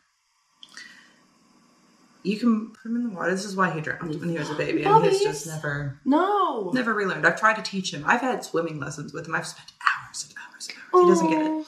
[2.22, 3.30] You can put him in the water.
[3.30, 6.70] This is why he drowned when he was a baby, and he's just never, No.
[6.74, 7.26] never relearned.
[7.26, 8.04] I've tried to teach him.
[8.06, 9.34] I've had swimming lessons with him.
[9.34, 11.04] I've spent hours and hours and hours.
[11.04, 11.48] He doesn't get it.
[11.50, 11.66] Oh.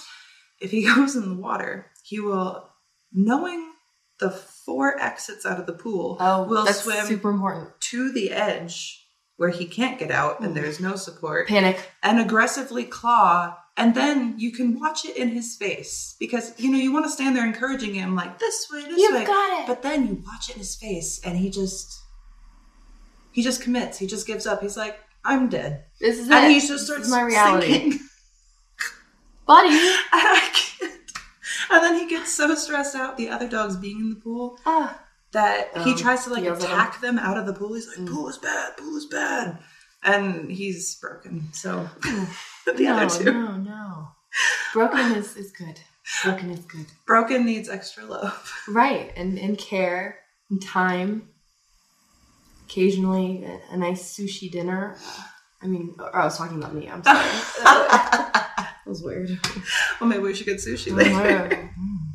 [0.60, 2.68] If he goes in the water, he will,
[3.12, 3.70] knowing
[4.18, 7.70] the four exits out of the pool, Oh, will that's swim super important.
[7.80, 10.54] to the edge where he can't get out and Mm.
[10.54, 11.90] there's no support Panic.
[12.02, 16.78] and aggressively claw and then you can watch it in his face because you know
[16.78, 19.66] you want to stand there encouraging him like this way this You've way got it.
[19.66, 22.02] but then you watch it in his face and he just
[23.32, 26.50] he just commits he just gives up he's like i'm dead This is and it.
[26.60, 27.72] he just starts my reality.
[27.72, 28.00] sinking.
[29.46, 29.68] Buddy.
[29.68, 29.76] and
[30.12, 30.92] i can't
[31.72, 35.00] and then he gets so stressed out the other dogs being in the pool Ah.
[35.32, 38.08] that he Um, tries to like attack them out of the pool he's like Mm.
[38.12, 39.58] pool is bad pool is bad
[40.02, 41.88] and he's broken so
[42.66, 44.08] the no, other two no, no.
[44.72, 45.80] Broken is, is good.
[46.24, 46.86] Broken is good.
[47.06, 49.12] broken needs extra love Right.
[49.16, 50.18] And, and care
[50.50, 51.28] and time.
[52.66, 54.96] Occasionally a, a nice sushi dinner.
[55.62, 56.88] I mean, or I was talking about me.
[56.88, 57.18] I'm sorry.
[57.64, 59.30] that was weird.
[60.00, 61.70] well maybe we should get sushi later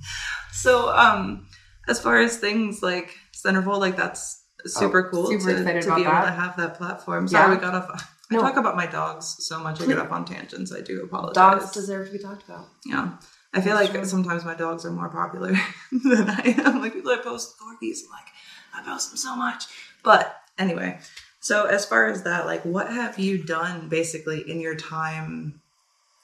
[0.51, 1.47] so um
[1.87, 6.01] as far as things like centerfold like that's super Oh, cool super to, to be
[6.01, 6.25] able that.
[6.25, 7.55] to have that platform sorry Yeah.
[7.55, 8.41] we got off I No.
[8.41, 11.71] talk about my dogs so much I get off on tangents I do apologize Dogs
[11.71, 12.67] deserve to be talked about.
[12.85, 13.17] Yeah.
[13.53, 14.03] I feel like Sure.
[14.05, 15.51] sometimes my dogs are more popular
[15.91, 16.81] than I am.
[16.81, 18.27] Like people I post corgis, I'm like,
[18.75, 19.65] I post them so much.
[20.03, 20.99] But anyway,
[21.39, 25.61] so as far as that, like what have you done basically in your time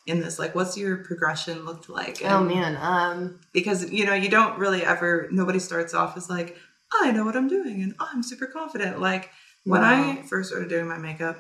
[0.08, 0.40] in this?
[0.40, 2.22] Like what's your progression looked like?
[2.26, 2.78] Oh man.
[2.82, 6.58] Um Because you know, you don't really ever nobody starts off as like,
[6.92, 9.00] I know what I'm doing and I'm super confident.
[9.00, 9.30] Like
[9.64, 11.38] when I first started doing my makeup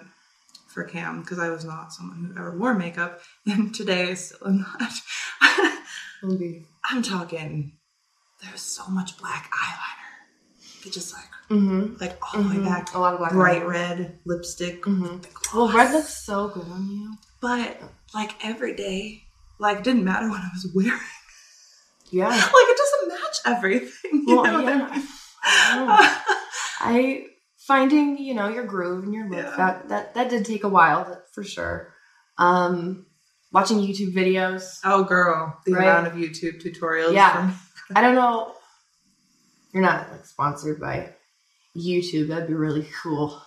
[0.73, 4.47] for Cam, because I was not someone who ever wore makeup, and today I still
[4.47, 4.91] am not.
[6.89, 7.73] I'm talking.
[8.43, 10.85] There's so much black eyeliner.
[10.87, 11.97] It just like Mm-hmm.
[11.99, 12.93] like all the way back.
[12.95, 13.67] A lot of black Bright eyeliner.
[13.67, 14.83] red lipstick.
[14.83, 15.25] Mhm.
[15.53, 17.13] Well, red looks so good on you.
[17.41, 17.81] But
[18.13, 19.23] like every day,
[19.59, 20.99] like didn't matter what I was wearing.
[22.09, 22.29] Yeah.
[22.29, 24.23] Like it doesn't match everything.
[24.27, 24.87] You Well, know yeah.
[25.43, 26.21] I
[26.79, 27.25] I
[27.67, 29.55] finding you know your groove and your look Yeah.
[29.57, 31.93] that that that did take a while for sure.
[32.37, 33.05] Um,
[33.51, 34.79] watching YouTube videos.
[34.83, 35.83] oh, girl, the Right.
[35.83, 37.13] amount of YouTube tutorials.
[37.13, 37.33] Yeah.
[37.33, 37.55] from-
[37.95, 38.55] I don't know.
[39.73, 41.13] You're not like sponsored by
[41.75, 42.29] YouTube.
[42.29, 43.41] That'd be really cool.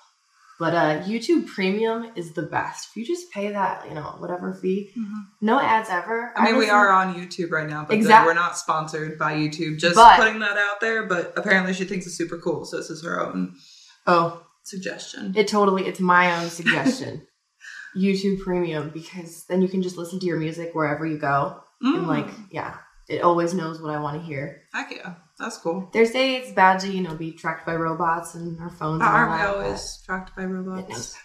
[0.61, 2.89] But uh, YouTube Premium is the best.
[2.91, 5.27] If you just pay that, you know, whatever fee, Mhm.
[5.41, 6.33] no ads ever.
[6.37, 9.79] I mean, we are on YouTube right now, but we're not sponsored by YouTube.
[9.79, 11.07] Just But- putting that out there.
[11.07, 13.57] But apparently, she thinks it's super cool, so this is her own
[14.07, 15.33] Oh, suggestion.
[15.37, 17.27] It totally, it's my own suggestion.
[17.97, 21.61] YouTube Premium, because then you can just listen to your music wherever you go.
[21.81, 22.77] And Mm, like, yeah,
[23.09, 24.63] it always knows what I want to hear.
[24.73, 25.91] heck yeah, that's cool.
[25.93, 29.01] They say it's bad to, you know, be tracked by robots and our phones.
[29.03, 31.17] and all Aren't we that, always tracked by but It robots?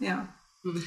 [0.00, 0.26] Yeah.
[0.66, 0.82] Mm.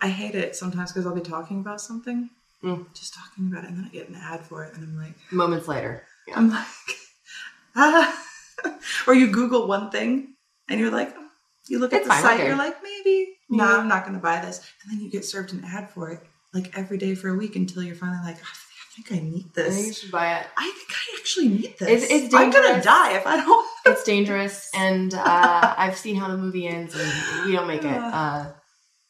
[0.00, 2.30] I hate it sometimes because I'll be talking about something,
[2.62, 2.92] Mm.
[2.94, 5.14] just talking about it, and then I get an ad for it, and I'm like,
[5.32, 6.04] Moments later.
[6.28, 6.34] Yeah.
[6.36, 6.66] I'm like,
[7.76, 8.24] ah.
[9.06, 10.34] or you Google one thing,
[10.68, 11.14] and you're like,
[11.68, 13.76] you look at the site, you're like, maybe, no, Yeah.
[13.78, 16.20] I'm not going to buy this, and then you get served an ad for it,
[16.52, 19.68] like every day for a week until you're finally like, I think I need this.
[19.68, 20.46] I think you should buy it.
[20.56, 21.88] I think I actually need this.
[21.88, 23.66] It's- it's I'm gonna die if I don't.
[23.86, 27.86] It's dangerous, and uh, I've seen how the movie ends, and we don't make it.
[27.96, 28.52] Uh,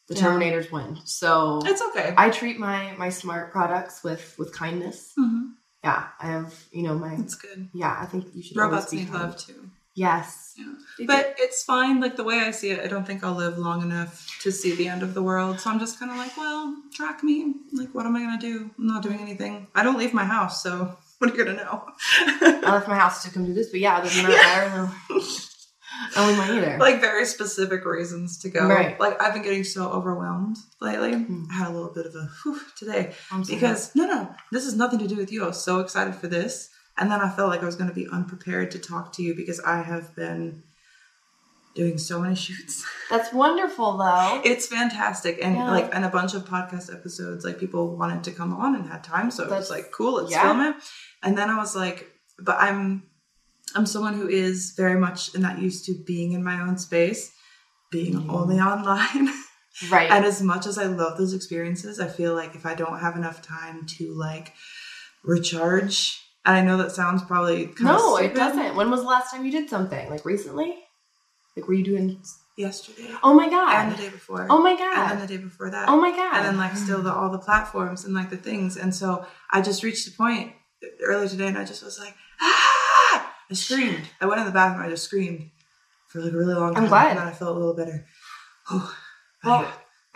[0.09, 0.23] the Yeah.
[0.23, 0.99] Terminators win.
[1.05, 2.15] So It's okay.
[2.17, 5.13] I treat my my smart products with with kindness.
[5.19, 5.53] Mhm.
[5.85, 7.69] Yeah, I have you know my It's good.
[7.73, 7.97] yeah.
[8.01, 9.71] I think you should Robots need love too.
[9.95, 11.07] Yes, Yeah.
[11.07, 12.01] But it's fine.
[12.01, 14.75] Like the way I see it, I don't think I'll live long enough to see
[14.75, 15.59] the end of the world.
[15.59, 17.55] So I'm just kind of like, well, track me.
[17.73, 18.71] Like, what am I gonna do?
[18.79, 19.66] I'm not doing anything.
[19.75, 21.85] I don't leave my house, so what are you gonna know?
[22.09, 25.19] I left my house to come do this, but yeah, other than that, I don't
[25.19, 25.21] know.
[26.17, 26.79] I leave either.
[26.79, 28.67] like very specific reasons to go.
[28.69, 28.99] Right.
[28.99, 31.15] Like I've been getting so overwhelmed lately.
[31.15, 31.45] Hmm.
[31.51, 34.75] I had a little bit of a whew today I'm because no, no, this has
[34.77, 35.45] nothing to do with you.
[35.45, 37.95] I was so excited for this, and then I felt like I was going to
[37.95, 40.63] be unprepared to talk to you because I have been
[41.75, 42.85] doing so many shoots.
[43.11, 44.41] that's wonderful, though.
[44.45, 45.71] It's fantastic, and Yeah.
[45.71, 49.05] like, and a bunch of podcast episodes, like people wanted to come on and had
[49.05, 50.43] time, so it was like, cool, let's yeah.
[50.43, 50.77] film it.
[51.23, 52.09] And then I was like,
[52.41, 53.05] but I'm,
[53.74, 57.33] I'm someone who is very much not used to being in my own space,
[57.90, 58.30] being Mhm.
[58.30, 59.33] only online.
[59.90, 60.11] right.
[60.11, 63.16] and as much as I love those experiences, I feel like if I don't have
[63.16, 64.52] enough time to like
[65.24, 68.74] recharge And I know that sounds probably kind No, it doesn't.
[68.74, 70.09] When was the last time you did something?
[70.09, 70.74] Like recently?
[71.56, 72.22] Like were you doing
[72.56, 73.74] Yesterday Oh my god!
[73.74, 74.46] and the day before.
[74.50, 74.96] Oh my god!
[74.98, 75.88] and then the day before that.
[75.88, 76.37] Oh my god.
[76.37, 78.76] and then like still the all the platforms and like the things.
[78.76, 80.52] And so I just reached a point
[81.02, 82.76] earlier today, and I just was like, ah!
[83.51, 84.03] I screamed.
[84.21, 84.87] I went in the bathroom.
[84.87, 85.51] I just screamed
[86.09, 86.85] for like a really long time.
[86.85, 87.09] I'm glad.
[87.11, 88.07] And then I felt a little better.
[88.71, 88.95] Oh,
[89.45, 89.63] Well,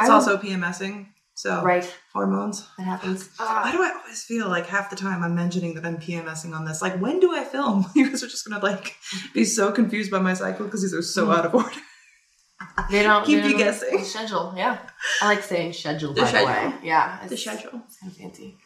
[0.01, 1.87] it's I also PMSing, so Right.
[2.13, 2.67] hormones.
[2.79, 3.29] That happens.
[3.37, 6.65] Why do I always feel like half the time I'm mentioning that I'm PMSing on
[6.65, 6.81] this?
[6.83, 7.87] Like, when do I film?
[7.95, 8.95] You guys are just gonna like
[9.33, 11.37] be so confused by my cycle because these are so Mm.
[11.39, 11.71] out of order.
[12.91, 14.05] They don't Keep they you don't- guessing.
[14.15, 14.79] Schedule, yeah.
[15.21, 16.47] I like saying schedule The by schedule.
[16.47, 16.75] the way.
[16.83, 17.19] Yeah.
[17.27, 17.83] The It's, schedule.
[17.87, 18.57] it's kind of fancy.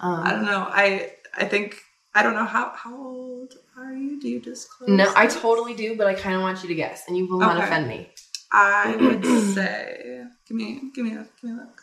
[0.00, 0.66] Um, I don't know.
[0.68, 1.76] I I think
[2.14, 4.20] I don't know how how old are you?
[4.20, 4.88] Do you disclose?
[4.90, 7.38] no, I totally do, but I kind of want you to guess, and you will
[7.38, 7.66] not Okay.
[7.66, 8.10] offend me.
[8.52, 11.82] I would say, give me, give me a, give me a look.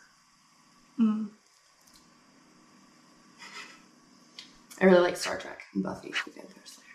[1.00, 1.28] Mm.
[4.80, 6.86] I really like Star Trek and Buffy the Vampire Slayer.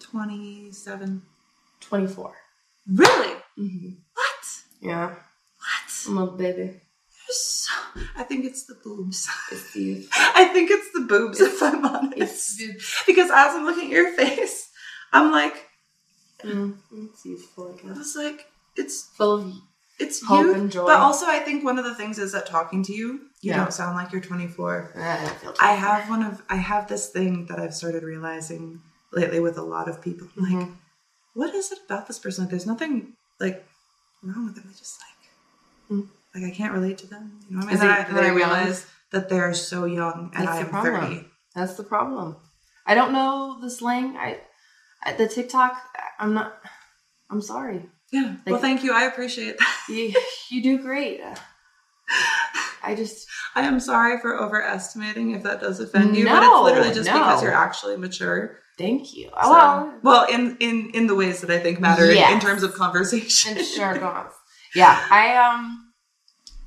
[0.00, 1.22] Twenty-seven.
[1.80, 2.34] 24.
[2.94, 3.34] Really?
[3.58, 3.90] Mm-hmm.
[4.14, 4.62] What?
[4.80, 5.08] Yeah.
[5.08, 6.06] What?
[6.08, 6.80] I'm a baby.
[7.28, 7.72] So.
[8.16, 9.28] I think it's the boobs.
[9.52, 10.08] It's the youth.
[10.14, 12.60] I think it's the boobs, if I'm It's honest.
[12.60, 13.02] youth.
[13.06, 14.70] Because as I'm looking at your face,
[15.12, 15.54] I'm like,
[16.44, 19.54] Mm, it's youthful, I I was like, it's Full of
[19.98, 20.54] it's Hope you.
[20.54, 20.84] and joy.
[20.86, 23.56] But also, I think one of the things is that talking to you, you Yeah.
[23.56, 24.92] don't sound like you're 24.
[24.94, 29.56] I I have one of I have this thing that I've started realizing lately with
[29.56, 30.28] a lot of people.
[30.36, 30.68] I'm Like,
[31.32, 32.44] what is it about this person?
[32.44, 33.64] Like, there's nothing like
[34.22, 34.64] wrong with them.
[34.68, 36.08] I just like Mm.
[36.36, 37.40] Like I can't relate to them.
[37.48, 37.78] You know what I mean?
[37.80, 38.36] Then I, then I very young?
[38.36, 41.08] realize that they're so young and That's I the am problem.
[41.16, 41.28] 30.
[41.54, 42.36] That's the problem.
[42.86, 44.16] I don't know the slang.
[44.16, 44.38] I,
[45.02, 45.72] I the TikTok.
[46.18, 46.58] I'm not.
[47.30, 47.88] I'm sorry.
[48.12, 48.36] Yeah.
[48.46, 48.92] well, thank you.
[48.92, 49.76] I appreciate that.
[49.88, 50.14] You
[50.50, 51.20] you do great.
[52.82, 56.74] I just I am sorry for overestimating if that does offend you, but No, it's
[56.76, 58.58] literally just because you're actually mature.
[58.78, 59.28] thank you.
[59.42, 62.62] So- well, well, in in in the ways that I think matter in- in, terms
[62.62, 63.56] of conversation.
[63.56, 64.30] and sure.
[64.74, 65.85] Yeah, I um,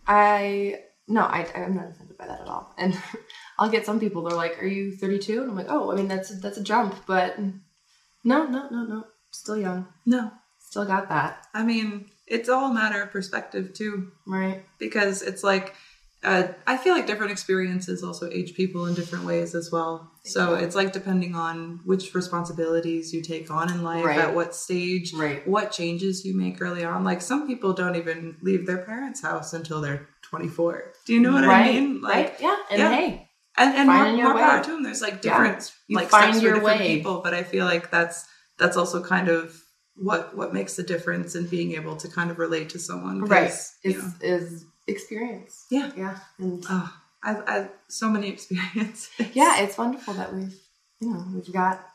[0.10, 2.74] I no, I I'm not offended by that at all.
[2.78, 3.00] And
[3.60, 4.24] I'll get some people.
[4.24, 6.96] They're like, "Are you 32?" And I'm like, "Oh, I mean that's that's a jump,
[7.06, 12.72] but no, no, no, no, still young, no, still got that I mean it's all
[12.72, 14.12] a matter of perspective too.
[14.28, 15.76] right." because it's like
[16.24, 20.12] uh, I feel like different experiences also age people in different ways as well.
[20.26, 24.20] So it's like depending on which responsibilities you take on in life, Right.
[24.20, 25.48] at what stage, Right.
[25.48, 27.04] what changes you make early on.
[27.04, 30.94] Like some people don't even leave their parents' house until they're 24.
[31.06, 32.02] Do you know what right, I mean?
[32.02, 32.92] Like, right, yeah, and yeah.
[32.94, 34.84] hey, and, and more, more power to them.
[34.84, 35.32] There's like Yeah.
[35.32, 36.98] different You like find steps your for different way.
[36.98, 38.26] people, but I feel like that's
[38.58, 39.60] that's also kind of
[39.96, 43.22] what what makes the difference in being able to kind of relate to someone.
[43.26, 43.54] right
[43.84, 45.66] you know, is experience.
[45.70, 45.92] Yeah.
[45.96, 49.10] yeah, and Oh, I, I so many experiences.
[49.34, 50.56] yeah, it's wonderful that we've
[51.00, 51.86] you know we've got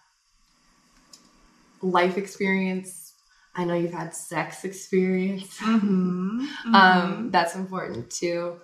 [1.82, 3.12] life experience.
[3.54, 5.58] I know you've had sex experience.
[5.58, 8.56] hmm Um, that's important too.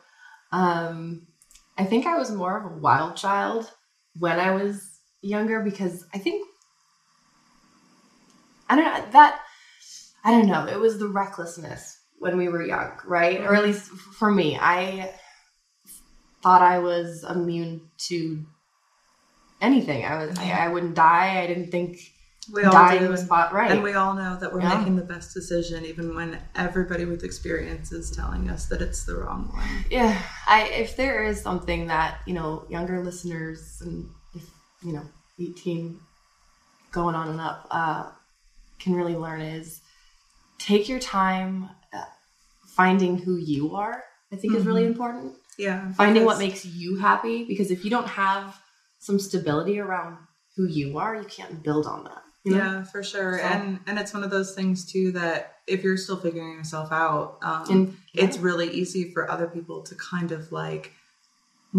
[0.52, 1.26] Um,
[1.78, 3.70] I think I was more of a wild child
[4.18, 6.46] when I was younger because I think
[8.68, 9.40] I don't know that
[10.24, 10.66] I don't know.
[10.66, 13.40] It was the recklessness when we were young, right?
[13.40, 15.10] Or at least for me, I
[16.42, 18.44] thought I was immune to
[19.60, 20.04] anything.
[20.04, 21.40] I was I, I wouldn't die.
[21.42, 21.98] I didn't think
[22.52, 23.70] we all dying do, was spot right.
[23.70, 24.78] and we all know that we're Yeah.
[24.78, 29.16] making the best decision, even when everybody with experience is telling us that it's the
[29.16, 29.84] wrong one.
[29.90, 34.44] yeah i if there is something that you know younger listeners and if
[34.82, 35.04] you know
[35.38, 35.98] 18
[36.90, 38.10] going on and up uh
[38.78, 39.80] can really learn is
[40.58, 41.68] take your time
[42.80, 43.96] finding who you are
[44.32, 44.92] i think is really Mhm.
[44.94, 45.28] important
[45.66, 48.44] Yeah, finding what makes you happy because if you don't have
[49.06, 50.12] some stability around
[50.56, 52.64] who you are you can't build on that you know?
[52.64, 53.32] Yeah, for sure.
[53.38, 55.38] So- And and it's one of those things too that
[55.74, 57.88] if you're still figuring yourself out, um, And-
[58.24, 60.84] it's really easy for other people to kind of like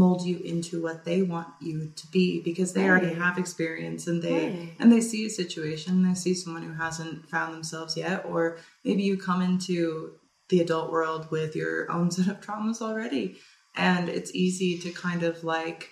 [0.01, 4.21] mold you into what they want you to be because they already have experience and
[4.27, 4.73] they Right.
[4.79, 8.41] and they see a situation they see someone who hasn't found themselves yet or
[8.85, 10.13] maybe you come into
[10.51, 13.37] the adult world with your own set of traumas already
[13.75, 15.89] and it's easy to kind of like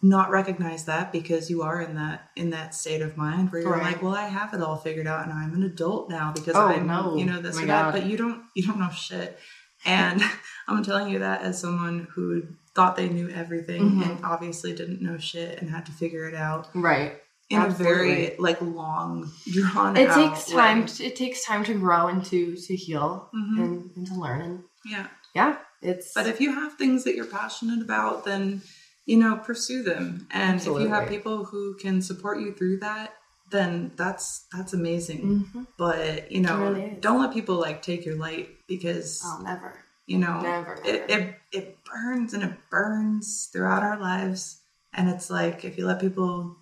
[0.00, 3.72] not recognize that because you are in that in that state of mind where you're
[3.72, 3.82] Right.
[3.94, 6.68] like well i have it all figured out and i'm an adult now because Oh,
[6.68, 7.16] i'm no.
[7.16, 7.92] you know this my or that God.
[7.94, 9.38] but you don't you don't know shit
[9.84, 10.22] and
[10.68, 12.44] i'm telling you that as someone who
[12.76, 14.02] thought they knew everything Mhm.
[14.04, 17.20] and obviously didn't know shit and had to figure it out right
[17.50, 22.06] in a very like long drawn it takes time to, it takes time to grow
[22.08, 23.58] and to to heal Mhm.
[23.58, 27.24] and, and to learn and yeah yeah it's but if you have things that you're
[27.40, 28.62] passionate about then
[29.06, 30.26] you know, pursue them.
[30.32, 33.14] And if you have people who can support you through that,
[33.50, 35.46] then that's that's amazing.
[35.54, 35.66] Mhm.
[35.78, 39.78] But you know, really don't let people like take your light because Oh, never.
[40.04, 41.22] you know Never, It, never.
[41.22, 44.60] it it burns and it burns throughout our lives.
[44.92, 46.58] And it's like if you let people,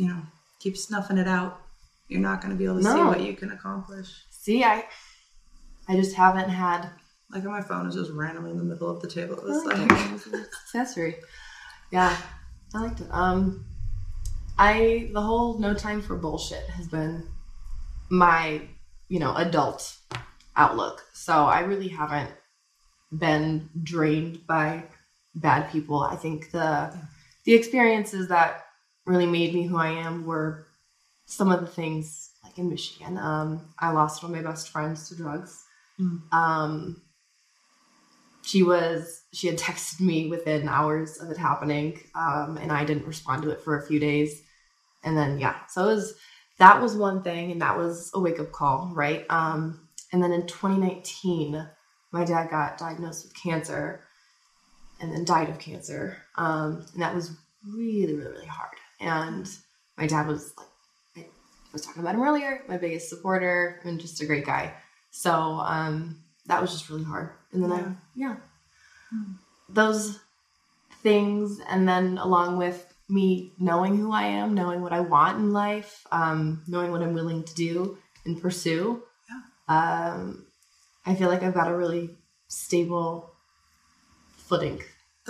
[0.00, 0.22] you know,
[0.58, 1.60] keep snuffing it out,
[2.08, 4.08] you're not going to be able to see what you can accomplish.
[4.30, 4.84] See, I,
[5.88, 6.88] I just haven't had
[7.32, 9.34] Like my phone is just randomly in the middle of the table.
[9.46, 10.06] It's like like, it.
[10.06, 11.16] It was an accessory.
[11.92, 12.16] Yeah,
[12.74, 13.08] I liked it.
[13.10, 13.64] Um,
[14.58, 17.26] I the whole no time for bullshit has been
[18.08, 18.62] my
[19.08, 19.96] you know adult
[20.56, 21.04] outlook.
[21.12, 22.30] So I really haven't
[23.16, 24.84] been drained by
[25.34, 26.02] bad people.
[26.02, 26.92] I think the
[27.44, 28.64] the experiences that
[29.10, 30.66] really made me who I am were
[31.26, 33.18] some of the things like in Michigan.
[33.18, 35.64] Um, I lost one of my best friends to drugs.
[36.00, 36.32] Mm.
[36.32, 37.02] Um,
[38.42, 43.06] she was she had texted me within hours of it happening um, and i didn't
[43.06, 44.42] respond to it for a few days
[45.04, 46.14] and then yeah so it was
[46.58, 50.46] that was one thing and that was a wake-up call right um, and then in
[50.46, 51.66] 2019
[52.12, 54.02] my dad got diagnosed with cancer
[55.00, 57.36] and then died of cancer um, and that was
[57.66, 58.70] really really really hard
[59.00, 59.48] and
[59.96, 60.52] my dad was
[61.16, 64.74] like i was talking about him earlier my biggest supporter and just a great guy.
[65.10, 67.30] So um, that was just really hard.
[67.52, 67.84] And then i
[68.14, 68.36] yeah.
[69.10, 69.32] Hmm.
[69.68, 70.20] those
[71.02, 75.52] things and then along with me knowing who i am knowing what i want in
[75.52, 79.02] life um, knowing what i'm willing to do and pursue
[79.68, 80.46] um,
[81.06, 82.10] i feel like i've got a really
[82.48, 83.32] stable
[84.36, 84.80] footing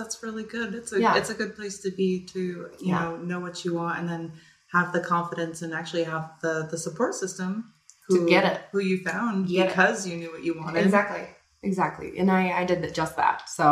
[0.00, 0.74] that's really good.
[0.74, 1.16] It's a Yeah.
[1.18, 2.38] it's a good place to be to
[2.80, 3.00] you Yeah.
[3.00, 4.32] know know what you want and then
[4.72, 7.74] have the confidence and actually have the the support system
[8.10, 8.58] To get it.
[8.72, 9.68] who you found Get it.
[9.68, 10.84] because you knew what you wanted.
[10.86, 11.24] exactly
[11.62, 13.66] exactly and i i did just that so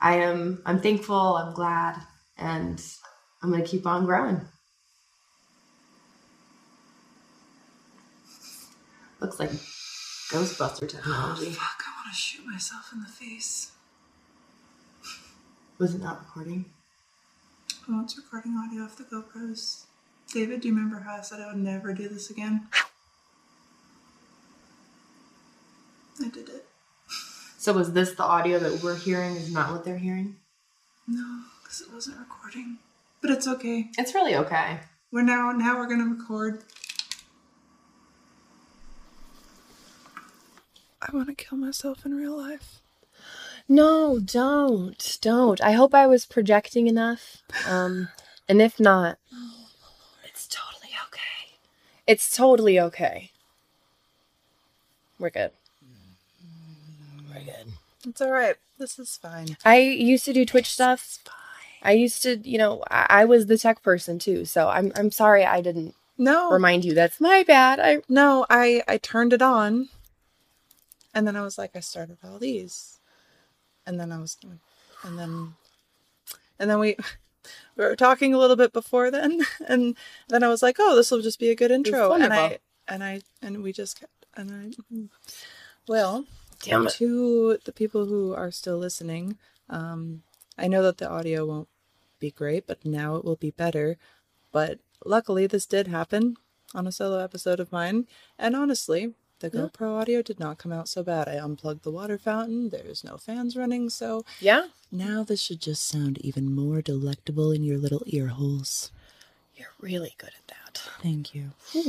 [0.00, 1.94] i am i'm thankful i'm glad
[2.38, 2.76] and
[3.42, 4.40] i'm gonna keep on growing
[9.20, 9.50] looks like
[10.30, 13.71] ghostbuster oh, technology Fuck, I want to shoot myself in the face.
[15.82, 16.64] Was it not recording
[17.90, 19.86] Oh, it's recording audio of the GoPros.
[20.32, 22.68] David, do you remember how I said I would never do this again?
[26.24, 26.64] I did it.
[27.58, 30.36] so was this the audio that we're hearing is not what they're hearing
[31.08, 32.78] No, because it wasn't recording.
[33.20, 33.90] But it's okay.
[33.98, 34.78] it's really okay
[35.10, 36.62] We're now now we're gonna record.
[41.02, 42.80] I want to kill myself in real life.
[43.68, 45.18] No, don't.
[45.20, 45.60] Don't.
[45.62, 47.42] I hope I was projecting enough.
[47.66, 48.08] Um,
[48.48, 49.18] and if not,
[50.24, 51.56] it's totally okay.
[52.06, 53.30] It's totally okay.
[55.18, 55.52] We're good.
[57.32, 57.72] We're good.
[58.06, 58.56] It's all right.
[58.78, 59.56] This is fine.
[59.64, 61.18] I used to do Twitch stuff.
[61.82, 64.44] I used to, you know, I, I was the tech person too.
[64.44, 66.94] So I'm I'm sorry I didn't No, remind you.
[66.94, 67.78] That's my bad.
[67.80, 68.44] I no.
[68.50, 69.88] I I turned it on,
[71.14, 72.98] and then I was like, I started all these,
[73.86, 74.36] and then I was,
[75.04, 75.54] and then,
[76.58, 76.96] and then we.
[77.76, 79.96] We were talking a little bit before then, and
[80.28, 83.02] then I was like, "Oh, this will just be a good intro." And I and
[83.02, 85.08] I and we just kept and I.
[85.88, 86.24] Well,
[86.62, 86.92] damn it.
[86.94, 90.22] to the people who are still listening, um,
[90.56, 91.68] I know that the audio won't
[92.20, 93.98] be great, but now it will be better.
[94.52, 96.36] But luckily, this did happen
[96.74, 98.06] on a solo episode of mine.
[98.38, 99.64] And honestly, the Yeah.
[99.66, 101.28] GoPro audio did not come out so bad.
[101.28, 104.68] I unplugged the water fountain, there's no fans running, so Yeah.
[104.90, 108.90] now this should just sound even more delectable in your little ear holes.
[109.54, 110.58] You're really good at that.
[111.02, 111.50] Thank you.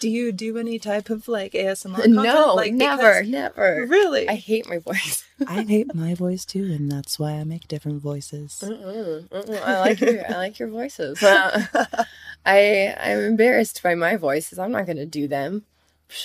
[0.00, 1.96] do you do any type of like ASMR?
[1.96, 2.14] Content?
[2.14, 3.86] No, like, never, never.
[3.88, 4.28] Really?
[4.28, 5.24] I hate my voice.
[5.48, 8.62] I hate my voice too, and that's why I make different voices.
[8.62, 9.62] Mm-mm, mm-mm.
[9.62, 11.18] I like your I like your voices.
[11.24, 14.58] I I'm embarrassed by my voices.
[14.58, 15.64] I'm not gonna do them.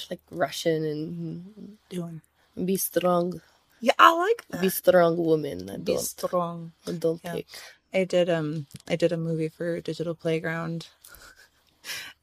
[0.09, 2.21] Like Russian and Doing.
[2.65, 3.41] be strong,
[3.79, 4.61] Yeah, I like that.
[4.61, 5.69] be strong woman.
[5.69, 6.73] I Be don't strong.
[6.87, 7.33] I don't Yeah.
[7.33, 7.47] take.
[7.93, 10.87] I did um I did a movie for Digital Playground.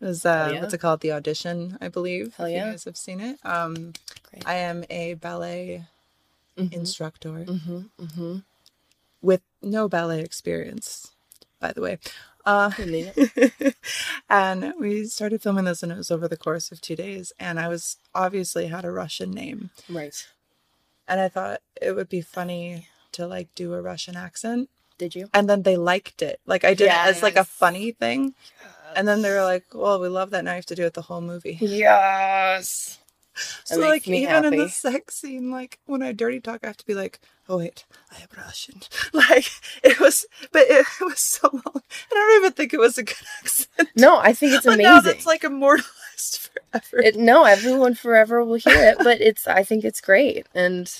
[0.01, 0.61] It was uh yeah.
[0.61, 1.01] what's it called?
[1.01, 2.35] The audition, I believe.
[2.37, 2.67] Hell yeah.
[2.67, 3.39] You guys have seen it.
[3.45, 3.95] Um
[4.31, 4.45] Great.
[4.47, 5.87] I am a ballet
[6.59, 6.73] Mhm.
[6.73, 7.81] instructor Mm-hmm.
[8.01, 8.37] Mm-hmm.
[9.23, 11.13] with no ballet experience,
[11.61, 11.99] by the way.
[12.47, 12.71] Uh
[14.31, 17.59] and we started filming this and it was over the course of two days and
[17.59, 19.71] I was obviously had a Russian name.
[19.91, 20.27] Right?
[21.09, 24.71] And I thought it would be funny to like do a Russian accent.
[24.99, 25.29] Did you?
[25.35, 26.41] And then they liked it.
[26.47, 28.35] Like I did it as like a funny thing.
[28.95, 30.45] And then they were like, Well, we love that.
[30.45, 31.59] Now you have to do it the whole movie.
[31.61, 32.99] Yes.
[33.65, 36.87] So like even in the sex scene, like when I dirty talk, I have to
[36.87, 38.81] be like, oh wait, I am Russian.
[39.13, 39.47] Like
[39.83, 41.63] it was, but it, was so long.
[41.75, 41.83] and
[42.13, 43.91] I don't even think it was a good accent.
[43.97, 44.93] No, I think it's But amazing.
[44.93, 47.03] now that's like immortalized forever.
[47.03, 50.47] it, no, everyone forever will hear it, but it's I think it's great.
[50.55, 50.91] And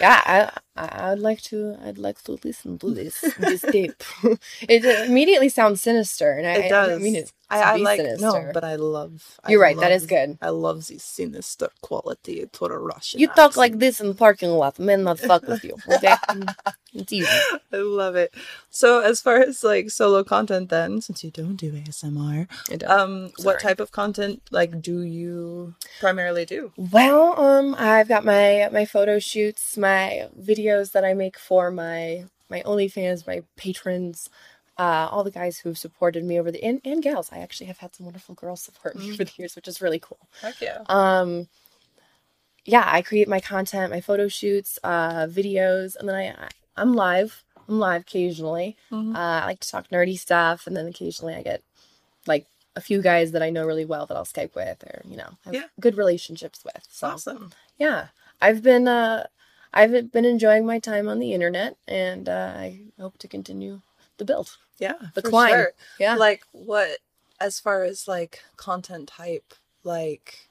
[0.00, 4.02] yeah, I I- I'd like to I'd like to listen to this this tape.
[4.68, 6.88] it immediately sounds sinister, and I, it I does.
[6.90, 8.24] don't mean it I, I like sinister.
[8.26, 9.38] no, but I love.
[9.44, 10.38] I You're right, that is good.
[10.42, 13.20] I love the sinister quality to a Russian.
[13.20, 14.78] You talk like this in the parking lot.
[14.78, 15.76] Men not fuck with you.
[15.94, 16.14] Okay,
[16.94, 17.28] it's easy.
[17.72, 18.34] I love it.
[18.70, 22.48] So as far as like solo content, then since you don't do ASMR,
[22.78, 22.90] does.
[22.90, 23.44] um, Sorry.
[23.44, 26.72] what type of content like do you primarily do?
[26.76, 30.28] Well, um, I've got my my photo shoots, my
[30.64, 34.28] videos that I make for my my OnlyFans, my patrons,
[34.78, 37.30] uh, all the guys who've supported me over the and, and gals.
[37.32, 39.14] I actually have had some wonderful girls support me Mm.
[39.14, 40.28] over the years, which is really cool.
[40.42, 40.80] Heck yeah.
[40.86, 41.48] Um,
[42.64, 47.44] yeah, I create my content, my photo shoots, uh, videos, and then I I'm live.
[47.68, 48.76] I'm live occasionally.
[48.90, 49.14] Mhm.
[49.14, 51.62] Uh, I like to talk nerdy stuff, and then occasionally I get
[52.26, 52.46] like
[52.76, 55.38] a few guys that I know really well that I'll Skype with, or you know,
[55.44, 55.64] have Yeah.
[55.80, 56.84] good relationships with.
[56.90, 57.52] So Awesome.
[57.78, 58.08] yeah,
[58.40, 59.26] I've been uh,
[59.74, 63.80] I've been enjoying my time on the internet, and uh, I hope to continue
[64.18, 65.50] the build, Yeah, the for climb.
[65.50, 65.72] sure.
[65.98, 66.14] Yeah.
[66.16, 66.98] Like what
[67.40, 69.52] as far as like content type,
[69.82, 70.48] like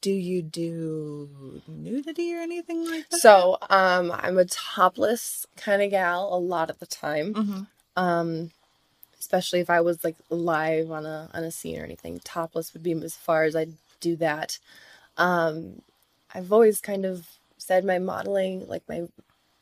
[0.00, 3.20] do you do nudity or anything like that?
[3.20, 7.34] so um, I'm a topless kind of gal a lot of the time.
[7.34, 7.60] hmm
[7.96, 8.50] um
[9.18, 12.82] especially if i was like live on a on a scene or anything topless would
[12.84, 14.58] be as far as i'd do that
[15.16, 15.82] um
[16.32, 17.26] i've always kind of
[17.68, 19.00] said my modeling like my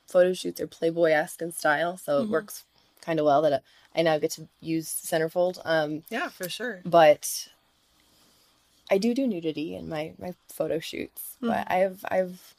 [0.07, 2.30] photo shoots are playboy-esque in style so it Mhm.
[2.36, 2.62] works
[3.00, 6.76] kind of well that I, I now get to use centerfold um Yeah, for sure.
[6.84, 7.24] but
[8.90, 11.48] i do do nudity in my my photo shoots Mhm.
[11.50, 12.54] but i've i've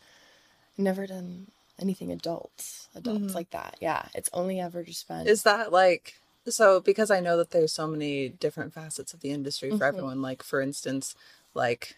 [0.78, 1.48] never done
[1.80, 3.36] anything adult adults Mhm.
[3.36, 6.06] like that yeah it's only ever just been Is that like
[6.50, 9.88] so because I know that there's so many different facets of the industry for Mhm.
[9.90, 10.22] everyone.
[10.22, 11.14] Like for instance,
[11.54, 11.98] like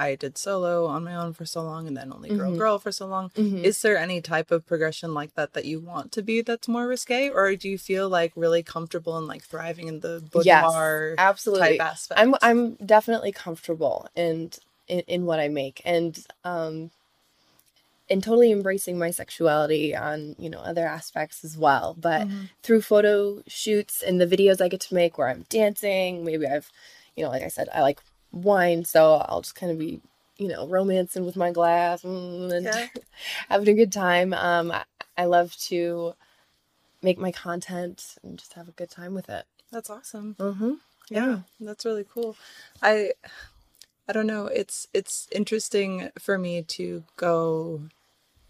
[0.00, 2.58] I did solo on my own for so long and then only girl Mhm.
[2.58, 3.30] girl for so long.
[3.36, 3.62] Mhm.
[3.62, 6.86] Is there any type of progression like that that you want to be that's more
[6.86, 10.64] risque or do you feel like really comfortable and like thriving in the Yes,
[11.18, 11.78] absolutely.
[11.78, 12.18] type aspect?
[12.20, 16.90] I'm I'm definitely comfortable and in, in what I make and um
[18.08, 22.48] and totally embracing my sexuality on you know other aspects as well but Mhm.
[22.62, 26.70] through photo shoots and the videos I get to make where I'm dancing maybe I've
[27.16, 28.00] you know like I said I like
[28.32, 30.00] wine so I'll just kind of be
[30.38, 32.86] you know romancing with my glass and Yeah.
[33.48, 34.84] having a good time um I,
[35.18, 36.14] I love to
[37.02, 40.36] make my content and just have a good time with it That's awesome.
[40.38, 40.74] mm-hmm.
[41.10, 42.36] yeah that's really cool
[42.82, 43.12] i
[44.08, 47.82] i don't know it's it's interesting for me to go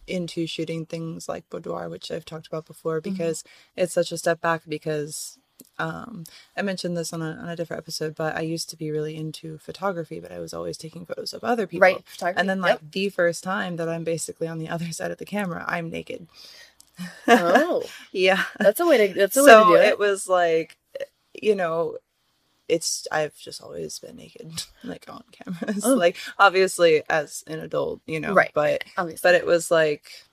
[0.06, 3.44] into shooting things like boudoir which i've talked about before because
[3.76, 5.38] it's such a step back because
[5.78, 6.24] um
[6.56, 9.16] i mentioned this on a, on a different episode but i used to be really
[9.16, 12.40] into photography but i was always taking photos of other people right photography.
[12.40, 12.92] and then like Yep.
[12.92, 16.26] the first time that i'm basically on the other side of the camera i'm naked
[17.28, 17.82] oh
[18.12, 19.14] yeah That's a way to.
[19.14, 19.88] That's a so way to do it.
[19.90, 20.76] it was like
[21.34, 21.96] you know
[22.68, 25.94] it's i've just always been naked like on cameras Oh.
[25.94, 28.50] like obviously as an adult you know Right.
[28.54, 29.26] but Obviously.
[29.28, 30.24] but it was like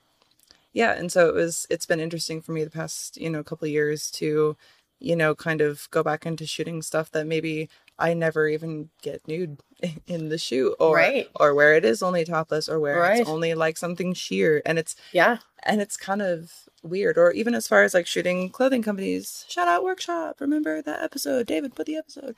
[0.74, 3.66] yeah and so it was it's been interesting for me the past you know couple
[3.66, 4.56] of years to
[5.00, 7.70] you know kind of go back into shooting stuff that maybe
[8.00, 9.58] i never even get nude
[10.08, 11.28] in the shoot or Right.
[11.40, 13.22] or where it is only topless or where Right.
[13.22, 15.38] it's only like something sheer and it's yeah.
[15.64, 16.52] and it's kind of
[16.84, 21.02] weird or even as far as like shooting clothing companies shout out workshop remember that
[21.04, 22.36] episode david put the episode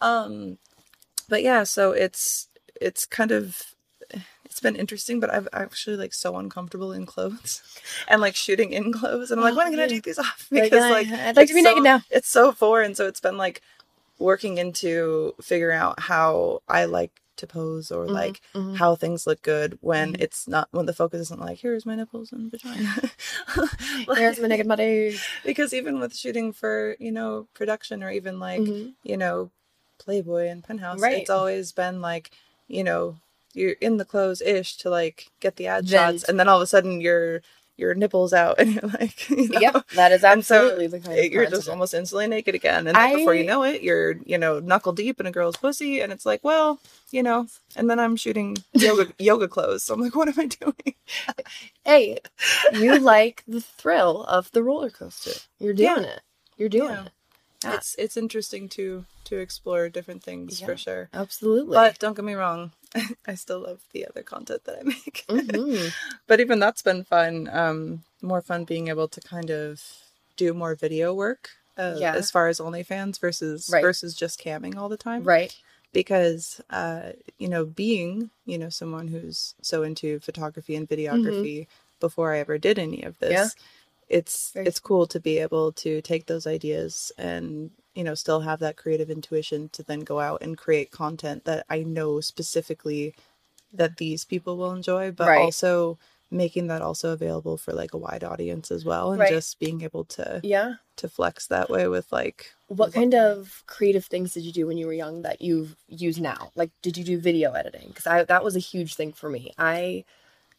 [0.00, 0.58] um
[1.28, 2.48] but yeah so it's
[2.80, 3.74] it's kind of
[4.50, 7.62] it's been interesting but i've actually like so uncomfortable in clothes
[8.08, 10.18] and like shooting in clothes and i'm like when am i gonna Oh, take these
[10.18, 12.02] off Like, because I- like I'd like to be so- naked now.
[12.10, 13.62] it's so foreign so it's been like
[14.18, 18.76] working into figuring out how i like to pose or Mhm, like mhm.
[18.76, 20.20] how things look good when Mhm.
[20.20, 22.92] it's not when the focus isn't like here's my nipples and vagina
[24.06, 25.16] Like- There's my naked body.
[25.44, 28.92] because even with shooting for you know production or even like Mhm.
[29.04, 29.50] you know
[29.98, 31.18] playboy and penthouse Right.
[31.22, 32.30] it's always been like
[32.68, 33.16] you know
[33.54, 36.56] you're in the clothes ish to like get the ad Then- shots and then all
[36.58, 37.42] of a sudden your
[37.76, 39.58] your nipples out and you're like you know?
[39.60, 42.86] Yep, that is And so absolutely the kind of you're just almost instantly naked again
[42.86, 46.00] and then before you know it you're you know knuckle deep in a girl's pussy
[46.00, 46.78] and it's like well
[47.10, 47.46] you know
[47.76, 50.94] and then i'm shooting yoga yoga clothes so i'm like what am i doing
[51.84, 52.18] Hey,
[52.74, 55.32] you like the thrill of the roller coaster.
[55.58, 56.08] You're doing Yeah.
[56.10, 56.20] it.
[56.56, 57.04] You're doing Yeah.
[57.06, 57.10] it.
[57.64, 57.76] Yeah.
[57.76, 60.66] it's it's interesting to to explore different things Yeah.
[60.66, 61.08] for sure.
[61.12, 61.74] Absolutely.
[61.74, 62.72] But don't get me wrong,
[63.26, 65.24] I still love the other content that I make.
[65.28, 65.92] Mhm.
[66.26, 67.48] but even that's been fun.
[67.52, 69.82] Um, more fun being able to kind of
[70.36, 71.50] do more video work.
[71.78, 72.14] Uh, Yeah.
[72.14, 73.82] As far as OnlyFans versus Right.
[73.82, 75.54] versus just camming all the time, right.
[75.92, 81.66] Because uh, you know, being you know someone who's so into photography and videography
[82.00, 83.58] before I ever did any of this, Mm-hmm.
[83.58, 83.64] Yeah.
[84.10, 88.40] It's Very it's cool to be able to take those ideas and you know still
[88.40, 93.14] have that creative intuition to then go out and create content that I know specifically
[93.72, 95.38] that these people will enjoy, but Right.
[95.38, 95.98] also
[96.30, 99.30] making that also available for like a wide audience as well and Right.
[99.30, 100.74] just being able to Yeah.
[100.96, 104.76] to flex that way with like What kind of creative things did you do when
[104.78, 106.50] you were young that you use now?
[106.56, 107.88] Like, did you do video editing?
[107.88, 109.52] Because I that was a huge thing for me.
[109.58, 110.04] I,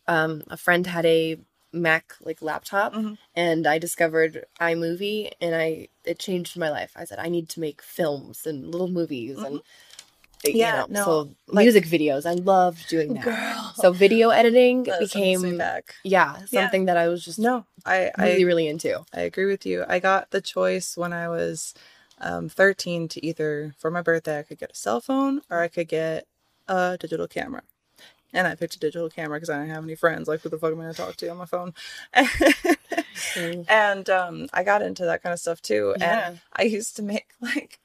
[0.07, 1.37] um, a friend had a
[1.73, 3.17] Mac like laptop, Mhm.
[3.35, 6.91] and I discovered iMovie, and I it changed my life.
[6.95, 9.61] I said I need to make films and little movies and.
[10.43, 12.25] you Yeah, know, no, so like- music videos.
[12.25, 13.23] I loved doing that.
[13.25, 13.73] Girl.
[13.75, 15.93] So video editing That sends me became back.
[16.03, 16.61] yeah Yeah.
[16.63, 19.05] something that I was just No, I I really really into.
[19.13, 19.85] I agree with you.
[19.87, 21.75] I got the choice when I was
[22.19, 25.67] um, 13 to either, for my birthday, I could get a cell phone or I
[25.67, 26.25] could get
[26.67, 27.61] a digital camera.
[28.33, 30.27] And I picked a digital camera because I didn't have any friends.
[30.27, 31.73] Like, who the fuck am I going to talk to on my phone?
[33.69, 35.95] And um, I got into that kind of stuff too.
[35.99, 36.27] Yeah.
[36.29, 37.79] And I used to make like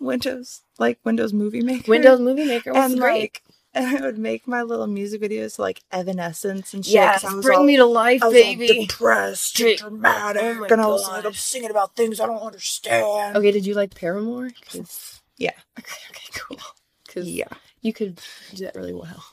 [0.00, 1.90] Windows, like Windows Movie Maker.
[1.90, 3.20] Windows Movie Maker was and great.
[3.20, 3.42] like,
[3.74, 6.94] and I would make my little music videos to like Evanescence and shit.
[7.00, 8.86] 'cause Yes, I was bring all- me to life, I was all baby.
[8.86, 11.26] depressed and dramatic, Oh and I was like, God.
[11.26, 13.36] I'm singing about things I don't understand.
[13.36, 14.50] Okay, did you like Paramore?
[14.70, 15.52] 'Cause- Yeah.
[15.78, 16.58] Okay, okay, cool.
[17.06, 17.48] Because Yeah,
[17.82, 18.20] you could
[18.54, 19.24] do that really well.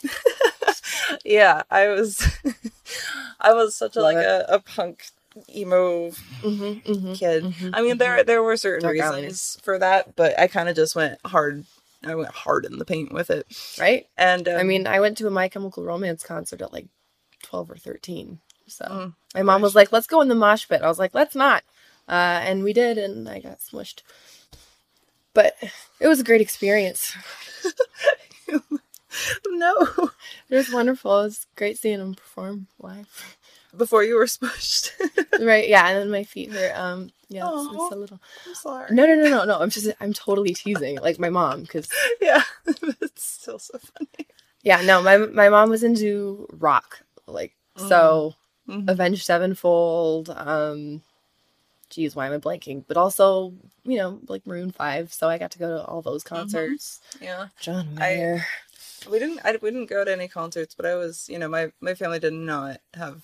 [1.25, 1.63] yeah.
[1.71, 2.21] I was,
[3.39, 5.05] I was such a like a, a punk
[5.55, 7.13] emo Mm-hmm, mm-hmm.
[7.13, 7.43] kid.
[7.43, 10.75] Mhm, I mean, there there were certain Dark reasons for that, but I kind of
[10.75, 11.65] just went hard.
[12.03, 13.45] I went hard in the paint with it,
[13.77, 14.07] Right?
[14.17, 16.87] and um, I mean, I went to a My Chemical Romance concert at like
[17.43, 18.39] 12 or 13.
[18.67, 19.13] So Mm.
[19.35, 20.81] my mom was like, let's go in the mosh pit.
[20.81, 21.63] I was like, let's not.
[22.07, 24.01] Uh, and we did, and I got smushed.
[25.33, 25.55] But
[25.99, 27.13] it was a great experience.
[29.47, 29.75] no.
[30.49, 31.19] It was wonderful.
[31.21, 33.37] It was great seeing him perform live.
[33.75, 34.91] Before you were smushed.
[35.45, 35.67] right?
[35.69, 36.75] Yeah, and then my feet hurt.
[36.77, 37.85] Um, yeah, it's, Aw.
[37.85, 38.19] it's a little.
[38.47, 38.87] I'm sorry.
[38.95, 39.59] No, no, no, no, no.
[39.59, 41.87] I'm just, I'm totally teasing, like my mom, because
[42.21, 44.27] Yeah, it's still so funny.
[44.63, 48.33] yeah, no, my my mom was into rock, like so.
[48.67, 48.87] Mhm.
[48.87, 50.29] Avenged Sevenfold.
[50.29, 51.01] Um,
[51.89, 52.83] geez, why am I blanking?
[52.87, 55.13] But also, you know, like Maroon Five.
[55.13, 56.35] So I got to go to all those mm-hmm.
[56.35, 56.99] concerts.
[57.21, 57.47] Yeah.
[57.59, 58.45] John I- Mayer.
[59.09, 61.71] we didn't I, we didn't go to any concerts but i was you know my
[61.79, 63.21] my family did not have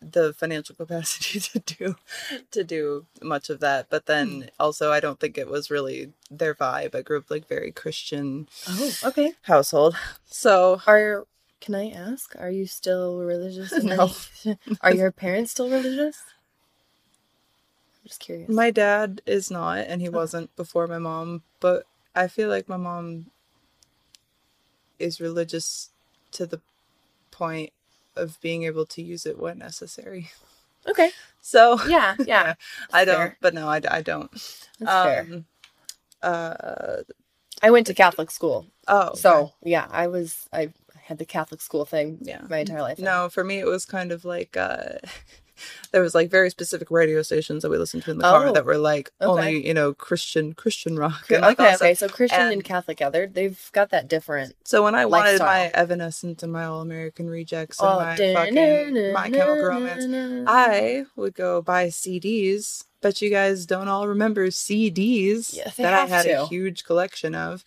[0.00, 1.96] the financial capacity to do
[2.50, 4.48] to do much of that but then hmm.
[4.58, 8.48] also i don't think it was really their vibe i grew up like very christian
[8.68, 9.32] oh, okay.
[9.42, 9.96] household
[10.26, 11.26] so Are
[11.60, 12.34] can I ask?
[12.38, 13.72] Are you still religious?
[13.84, 14.10] No.
[14.80, 16.18] Are your parents still religious?
[18.10, 18.50] Just curious.
[18.50, 21.84] my dad is not and he wasn't before my mom but
[22.14, 23.26] i feel like my mom
[24.98, 25.90] is religious
[26.32, 26.60] to the
[27.30, 27.72] point
[28.16, 30.30] of being able to use it when necessary
[30.88, 31.10] okay.
[31.40, 32.16] so Yeah.
[32.26, 32.54] Yeah.
[32.92, 33.36] I don't, fair.
[33.40, 34.30] but no, I, I don't.
[34.78, 35.20] That's fair.
[35.32, 35.44] Um,
[36.22, 36.96] uh,
[37.62, 40.72] I went to Catholic school, oh, so yeah, I was I
[41.04, 42.42] had the Catholic school thing Yeah.
[42.48, 42.98] my entire life.
[42.98, 44.94] no, for me it was kind of like uh,
[45.92, 48.52] there was like very specific radio stations that we listened to in the car Oh,
[48.52, 49.30] that were like okay.
[49.30, 51.22] only you know Christian Christian rock.
[51.24, 51.94] Okay, and, like, okay, okay.
[51.94, 54.54] So Christian and, and- Catholic, yeah, they're, they've got that different.
[54.64, 59.12] So when I wanted my Evanescence and my All American Rejects and Oh, my fucking
[59.12, 62.84] My Chemical Romance, I would go buy CDs.
[63.02, 67.34] But you guys don't all remember CDs they that I have had a huge collection
[67.34, 67.64] of.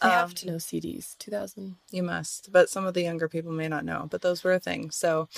[0.00, 1.16] I have Um, to know CDs.
[1.18, 1.76] 2000.
[1.92, 4.08] You must, but some of the younger people may not know.
[4.10, 5.28] But those were a thing, so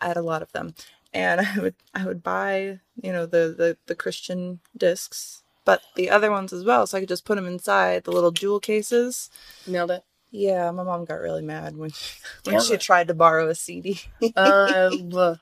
[0.00, 0.74] I had a lot of them,
[1.14, 6.10] and I would I would buy you know the the the Christian discs, but the
[6.10, 9.30] other ones as well, so I could just put them inside the little jewel cases.
[9.66, 10.04] Nailed it.
[10.30, 14.00] Yeah, my mom got really mad when she, when she tried to borrow a CD.
[14.36, 15.38] Um,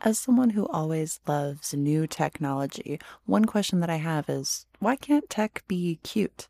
[0.00, 5.28] As someone who always loves new technology, one question that I have is why can't
[5.28, 6.46] tech be cute?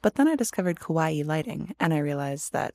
[0.00, 2.74] But then I discovered kawaii lighting and I realized that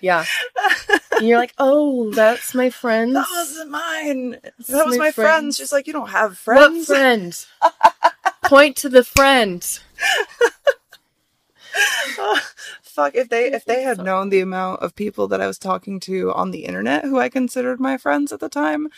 [0.00, 0.24] Yeah.
[1.18, 3.14] and you're like, oh, that's my friend.
[3.16, 4.30] That wasn't mine.
[4.42, 5.28] That's That was my my friend.
[5.30, 5.56] friend's.
[5.56, 6.88] She's like, you don't have friends.
[6.88, 7.46] What friend?
[8.44, 9.62] Point to the friend.
[12.82, 15.98] Fuck if they if they had known the amount of people that I was talking
[16.00, 18.88] to on the internet who I considered my friends at the time,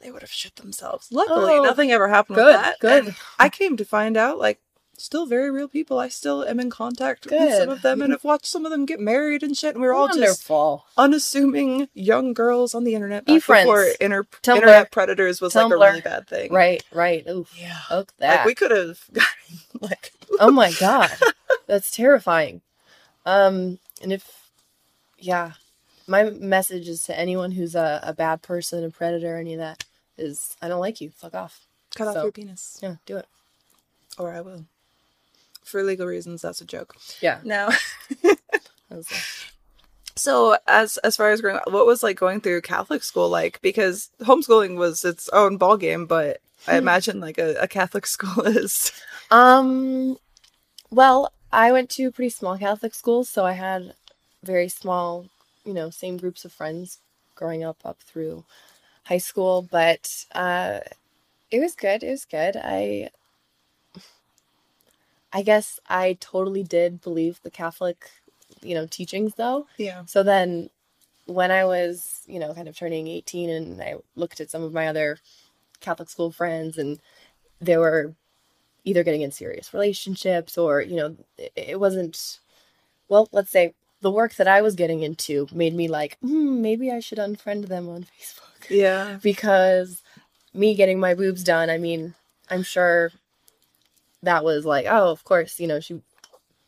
[0.00, 1.08] they would have shit themselves.
[1.12, 2.78] Luckily, Oh, nothing ever happened good, with that.
[2.80, 3.06] good.
[3.08, 4.60] And I came to find out like
[4.98, 5.98] still very real people.
[5.98, 8.86] I still am in contact with some of them and have watched some of them
[8.86, 9.74] get married and shit.
[9.74, 10.50] And we are all just
[10.96, 13.96] unassuming young girls on the internet back before friends.
[14.00, 15.80] inter- internet predators was like a Tumblr.
[15.80, 16.52] really bad thing.
[16.52, 17.26] Right, right.
[17.28, 17.52] Oof.
[17.58, 17.78] Yeah.
[17.90, 18.06] That.
[18.38, 21.10] Like we could have gotten like oh my god.
[21.66, 22.60] That's terrifying.
[23.26, 24.50] Um, and if,
[25.18, 25.52] yeah,
[26.06, 29.84] my message is to anyone who's a, a bad person, a predator, any of that,
[30.18, 31.10] is I don't like you.
[31.10, 31.66] Fuck off.
[31.94, 32.78] cut off your penis.
[32.82, 33.26] Yeah, do it.
[34.18, 34.66] Or I will.
[35.64, 36.94] For legal reasons, that's a joke.
[37.20, 37.40] Yeah.
[37.42, 37.70] Now
[38.22, 38.38] That
[38.90, 39.50] was it.
[40.16, 43.60] So as as far as growing up, what was like going through Catholic school like?
[43.62, 46.70] Because homeschooling was its own ballgame, but Hmm.
[46.70, 48.90] I imagine like a, a Catholic school is.
[49.30, 50.16] Um,
[50.90, 53.94] well, I went to a pretty small Catholic school, so I had
[54.42, 55.26] very small,
[55.64, 56.98] you know, same groups of friends
[57.34, 58.44] growing up up through
[59.04, 60.80] high school, but uh
[61.50, 62.02] it was good.
[62.02, 62.56] It was good.
[62.56, 63.10] I
[65.34, 68.08] I guess I totally did believe the Catholic,
[68.62, 69.66] you know, teachings though.
[69.76, 70.04] Yeah.
[70.06, 70.70] So then
[71.26, 74.72] when I was, you know, kind of turning 18 and I looked at some of
[74.72, 75.18] my other
[75.80, 77.00] Catholic school friends and
[77.60, 78.14] they were
[78.84, 81.16] either getting in serious relationships or, you know,
[81.56, 82.38] it, wasn't,
[83.08, 86.92] well, let's say the work that I was getting into made me like, hmm, maybe
[86.92, 89.18] I should unfriend them on Facebook Yeah.
[89.20, 90.02] because
[90.52, 92.14] me getting my boobs done, I mean,
[92.50, 93.10] I'm sure
[94.24, 96.00] that was like, oh, of course, you know, she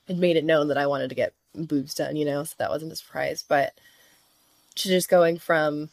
[0.08, 2.70] had made it known that I wanted to get boobs done, you know, so that
[2.70, 3.44] wasn't a surprise.
[3.46, 3.74] But
[4.76, 5.90] to just going from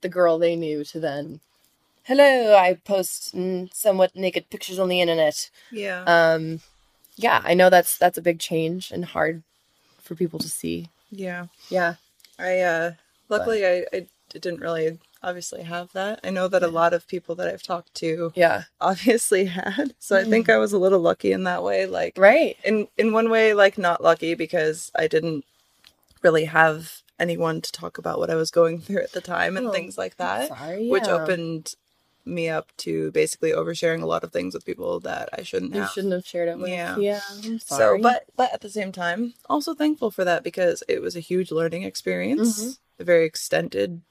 [0.00, 1.40] the girl they knew to then,
[2.04, 5.50] hello, I post mm, somewhat naked pictures on the internet.
[5.70, 6.04] Yeah.
[6.06, 6.60] Um,
[7.16, 9.42] yeah, I know that's that's a big change and hard
[10.00, 10.88] for people to see.
[11.10, 11.46] yeah.
[11.68, 11.94] Yeah,
[12.38, 12.92] I uh
[13.28, 16.20] luckily I, I didn't really obviously have that.
[16.24, 19.94] I know that a lot of people that I've talked to yeah, obviously had.
[19.98, 21.86] So I think I was a little lucky in that way.
[21.86, 22.56] Like right.
[22.64, 25.44] in in one way like not lucky because I didn't
[26.22, 29.66] really have anyone to talk about what I was going through at the time and
[29.68, 31.14] Oh, things like that, Sorry, which yeah.
[31.14, 31.74] opened
[32.24, 35.80] me up to basically oversharing a lot of things with people that I shouldn't You
[35.80, 35.90] have.
[35.92, 36.68] shouldn't have shared it with.
[36.68, 36.96] Yeah.
[36.98, 41.00] Yeah, I'm So, but but at the same time, also thankful for that because it
[41.00, 43.02] was a huge learning experience, Mm-hmm.
[43.02, 44.02] a very extended,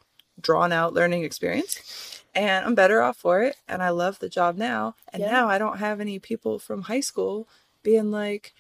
[0.42, 2.22] drawn out learning experience.
[2.36, 3.56] And I'm better off for it.
[3.68, 4.96] And I love the job now.
[5.12, 5.32] And Yeah.
[5.32, 7.48] now I don't have any people from high school
[7.84, 8.54] being like,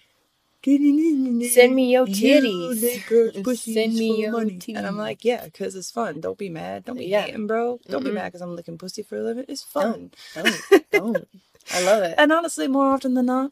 [0.63, 2.79] Send me your titties.
[2.79, 4.39] Send Send me your
[4.75, 6.19] And I'm like, yeah, because it's fun.
[6.19, 6.83] Don't be mad.
[6.85, 7.21] Don't be Yeah.
[7.21, 7.79] hating, bro.
[7.87, 8.15] Don't be Mm-mm.
[8.15, 9.45] mad because I'm licking pussy for a living.
[9.47, 10.11] It's fun.
[10.33, 10.61] don't,
[10.91, 11.27] don't.
[11.71, 12.15] I love it.
[12.17, 13.51] And honestly, more often than not,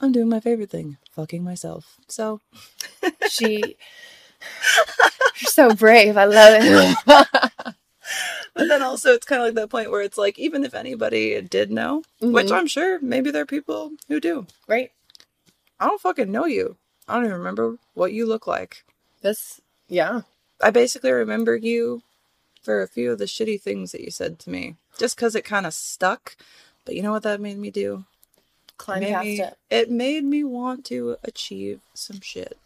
[0.00, 1.96] I'm doing my favorite thing, fucking myself.
[2.06, 2.40] So
[3.28, 3.76] She,
[5.40, 6.16] you're so brave.
[6.16, 7.74] I love it.
[8.54, 11.42] But then also, it's kind of like that point where it's like, even if anybody
[11.42, 12.56] did know, which Mhm.
[12.56, 14.92] I'm sure maybe there are people who do, right?
[15.78, 16.76] I don't fucking know you.
[17.06, 18.84] I don't even remember what you look like.
[19.20, 20.22] This, yeah.
[20.62, 22.02] I basically remember you
[22.62, 25.44] for a few of the shitty things that you said to me, just because it
[25.44, 26.36] kind of stuck.
[26.86, 28.04] But you know what that made me do?
[28.78, 29.58] Climb made past me, it.
[29.68, 32.56] it made me want to achieve some shit.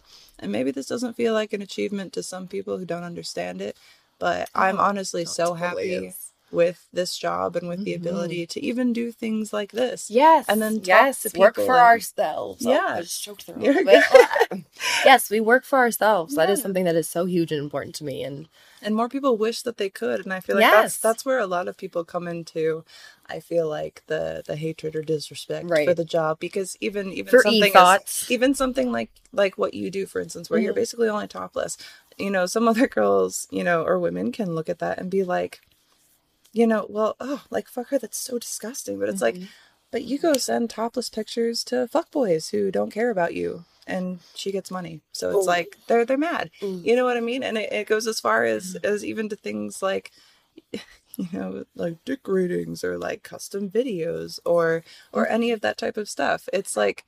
[0.40, 3.76] And maybe this doesn't feel like an achievement to some people who don't understand it,
[4.18, 6.29] but oh, I'm Oh, honestly so totally happy is.
[6.52, 7.96] With this job and with the Mhm.
[8.00, 10.10] ability to even do things like this.
[10.10, 12.66] Yes, And then yes, work for and- ourselves.
[12.66, 12.94] Oh, Yeah.
[12.96, 13.84] I just choked through You're a
[15.04, 16.34] yes, we work for ourselves.
[16.34, 18.22] That is something that is so huge and important to me.
[18.22, 18.48] And
[18.82, 20.20] And more people wish that they could.
[20.24, 20.98] And I feel like that's Yes.
[20.98, 22.84] that's where a lot of people come into
[23.26, 27.42] I feel like the the hatred or disrespect for the job because even even For
[27.42, 30.82] something as, even something like like what you do for instance where you're Mhm.
[30.82, 31.76] basically only topless
[32.18, 35.22] you know some other girls you know or women can look at that and be
[35.22, 35.60] like
[36.52, 39.48] you know well oh like fuck her that's so disgusting but it's like Mhm.
[39.90, 44.50] but you go send topless pictures to fuckboys who don't care about you and she
[44.52, 45.50] gets money so it's Oh.
[45.50, 46.84] like they're they're mad Mm.
[46.84, 49.36] you know what i mean and it, it goes as far as as even to
[49.36, 50.10] things like
[51.16, 54.82] you know like dick ratings or like custom videos or
[55.12, 57.04] or any of that type of stuff it's like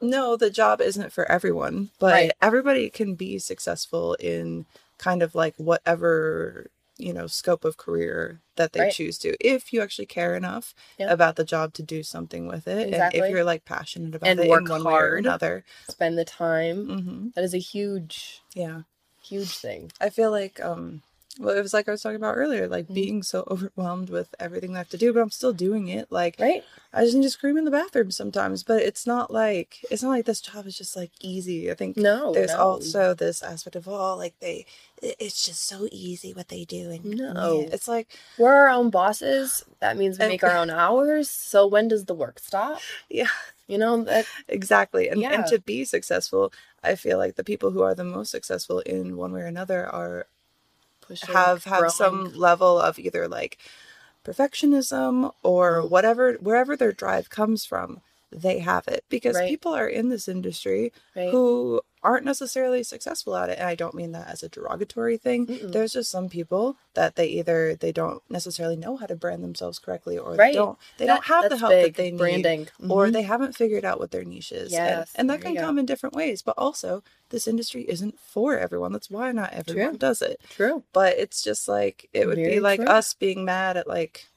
[0.00, 2.32] no the job isn't for everyone but Right.
[2.40, 4.66] everybody can be successful in
[4.98, 8.92] kind of like whatever you know scope of career that they Right.
[8.92, 11.12] choose to if you actually care enough Yeah.
[11.12, 14.40] about the job to do something with it and if you're like passionate about And
[14.40, 16.86] it work in one way or another Spend the time.
[16.86, 18.82] hmm That is a huge, yeah
[19.22, 19.92] huge thing.
[20.00, 21.02] i feel like um
[21.38, 22.94] well it was like i was talking about earlier like Mm-hmm.
[22.94, 26.36] being so overwhelmed with everything i have to do but i'm still doing it like
[26.40, 26.64] Right?
[26.92, 30.08] I just need to scream in the bathroom sometimes, but it's not like it's not
[30.08, 31.70] like this job is just like easy.
[31.70, 32.58] I think No, there's no.
[32.58, 34.64] also this aspect of oh, like they,
[35.02, 37.60] it's just so easy what they do, and No.
[37.60, 38.08] yeah, it's like
[38.38, 39.66] We're our own bosses.
[39.80, 41.28] That means we And- make our own hours.
[41.28, 42.80] So when does the work stop?
[43.10, 43.28] yeah,
[43.66, 45.08] You know, that exactly.
[45.10, 45.32] And Yeah.
[45.34, 49.18] and to be successful, I feel like the people who are the most successful in
[49.18, 50.26] one way or another are
[51.08, 51.90] pushing have have growing.
[51.90, 53.58] some level of either like
[54.24, 55.90] perfectionism or Mm.
[55.90, 58.00] whatever wherever their drive comes from
[58.30, 59.48] they have it because Right.
[59.48, 61.30] people are in this industry Right.
[61.30, 65.46] who aren't necessarily successful at it and i don't mean that as a derogatory thing
[65.48, 65.72] Mm-mm.
[65.72, 69.78] there's just some people that they either they don't necessarily know how to brand themselves
[69.80, 70.52] correctly or Right.
[70.52, 72.68] they don't they That- don't have the help big, that they need branding.
[72.88, 73.12] or Mhm.
[73.14, 75.60] they haven't figured out what their niche is and- Yes, and, that there can go.
[75.62, 79.90] come in different ways but also this industry isn't for everyone that's why not everyone
[79.92, 79.98] True.
[79.98, 80.84] does it True.
[80.92, 82.88] but it's just like it would be like true.
[82.88, 84.28] us being mad at like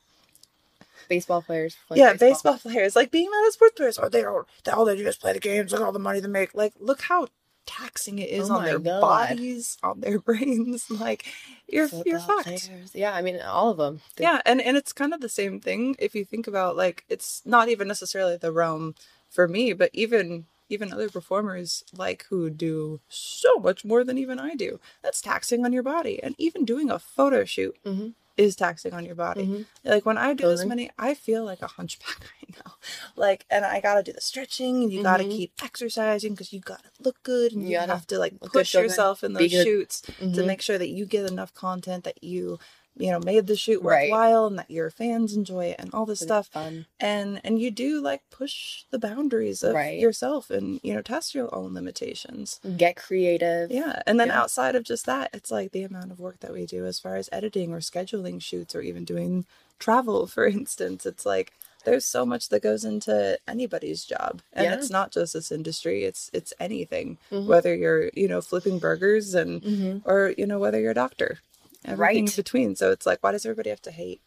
[1.15, 1.75] Baseball players.
[1.87, 2.57] play yeah baseball.
[2.57, 5.17] players like being mad at sports players oh they don't they, all they do is
[5.17, 7.27] play the games look at all the money they make like look how
[7.65, 9.01] taxing it is Oh on their God.
[9.01, 11.25] bodies on their brains like
[11.67, 12.91] you're you're fucked players.
[12.93, 14.01] Yeah, I mean all of them.
[14.17, 17.41] yeah and and it's kind of the same thing if you think about like it's
[17.45, 18.95] not even necessarily the realm
[19.29, 24.39] for me but even even other performers like who do so much more than even
[24.39, 28.13] i do that's taxing on your body and even doing a photo shoot Mhm.
[28.43, 29.65] Is taxing on your body Mhm.
[29.93, 32.71] like when i do this many i feel like a hunchback right now
[33.15, 35.31] like and i gotta do the stretching and you gotta Mhm.
[35.37, 39.23] keep exercising because you gotta look good and You you, have to like push yourself
[39.23, 40.45] in those shoots to Mhm.
[40.51, 42.59] make sure that you get enough content that you
[42.97, 44.09] you know made the shoot Right.
[44.11, 46.85] worthwhile and that your fans enjoy it and all this stuff Fun.
[46.99, 49.97] and and you do like push the boundaries of Right.
[49.99, 53.71] yourself and you know test your own limitations Get creative.
[53.71, 54.41] yeah and then Yeah.
[54.41, 57.15] outside of just that it's like the amount of work that we do as far
[57.15, 59.45] as editing or scheduling shoots or even doing
[59.79, 64.73] travel for instance it's like there's so much that goes into anybody's job and Yeah.
[64.75, 67.45] it's not just this industry it's it's anything Mhm.
[67.47, 70.01] whether you're you know flipping burgers and Mhm.
[70.05, 71.39] or you know whether you're a doctor
[71.85, 72.17] everything Right.
[72.17, 74.21] in between so it's like why does everybody have to hate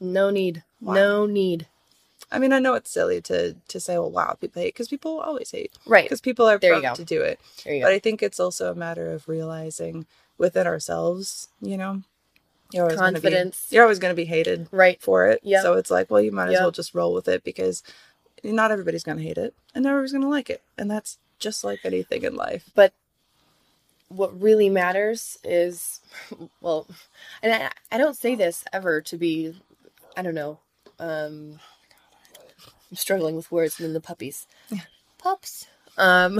[0.00, 0.62] No need.
[0.80, 0.94] Wow.
[0.94, 1.66] No need.
[2.30, 5.18] i mean i know it's silly to to say well wow people hate because people
[5.20, 6.04] always hate Right.
[6.04, 7.88] because people are There prone to do it but go.
[7.88, 10.06] i think it's also a matter of realizing
[10.36, 12.02] within ourselves you know
[12.72, 13.66] you're always gonna be- Confidence.
[13.70, 15.00] you're always going to be hated Right.
[15.00, 15.62] for it Yeah.
[15.62, 16.60] so it's like well you might as Yeah.
[16.64, 17.82] well just roll with it because
[18.44, 21.16] not everybody's going to hate it and not everybody's going to like it and that's
[21.38, 22.92] just like anything in life But
[24.08, 26.00] what really matters is,
[26.60, 26.86] well,
[27.42, 29.54] and I, I don't say this ever to be,
[30.16, 30.58] I don't know,
[30.98, 31.60] um,
[32.90, 34.46] I'm struggling with words and then the puppies.
[35.18, 35.66] Pups.
[35.98, 36.38] Um,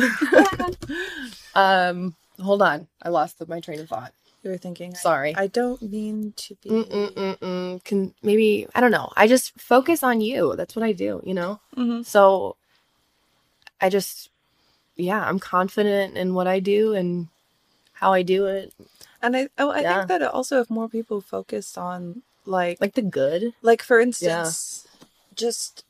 [1.54, 2.86] um, hold on.
[3.02, 4.12] I lost my train of thought.
[4.42, 5.34] you were thinking Sorry.
[5.36, 7.82] i, don't mean to be Mm-mm-mm-mm.
[7.84, 9.10] Can maybe I don't know.
[9.16, 10.54] I just focus on you.
[10.56, 11.20] That's what I do.
[11.24, 11.60] You know.
[11.76, 12.04] Mhm.
[12.06, 12.56] So
[13.80, 14.30] I just,
[14.96, 17.28] yeah, I'm confident in what I do and
[18.00, 18.72] how I do it.
[19.20, 19.96] and i oh i Yeah.
[20.06, 23.52] think that also if more people focused on like Like the good.
[23.62, 24.86] like for instance
[25.34, 25.84] just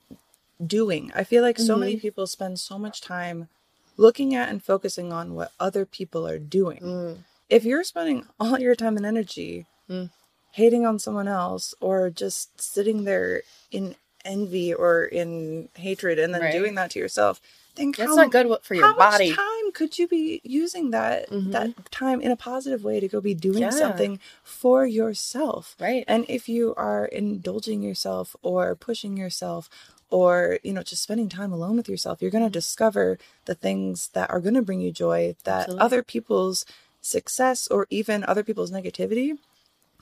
[0.64, 2.00] doing i feel like so many Mhm.
[2.00, 3.48] people spend so much time
[3.96, 7.14] looking at and focusing on what other people are doing Mm.
[7.48, 10.10] if you're spending all your time and energy Mm.
[10.52, 13.94] hating on someone else or just sitting there in
[14.24, 16.52] envy or in hatred and then Right.
[16.58, 17.40] doing that to yourself
[17.76, 19.30] then That's how, not good for your how body.
[19.30, 19.38] much
[19.68, 21.52] time could you be using that Mhm.
[21.52, 23.70] that time in a positive way to go be doing Yeah.
[23.70, 26.04] something for yourself Right.
[26.08, 29.68] and if you are indulging yourself or pushing yourself
[30.10, 34.08] or, you know, just spending time alone with yourself, you're going to discover the things
[34.14, 35.84] that are going to bring you joy that Absolutely.
[35.84, 36.64] other people's
[37.02, 39.38] success or even other people's negativity is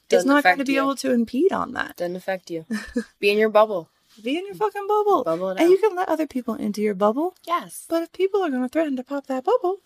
[0.08, 0.82] Doesn't not going to be you.
[0.82, 1.96] able to impede on that.
[1.96, 2.66] Doesn't affect you.
[3.18, 3.88] Be in your bubble.
[4.22, 5.24] Be in your fucking bubble.
[5.24, 7.34] Bubble and you can let other people into your bubble.
[7.46, 7.84] Yes.
[7.88, 9.78] But if people are going to threaten to pop that bubble,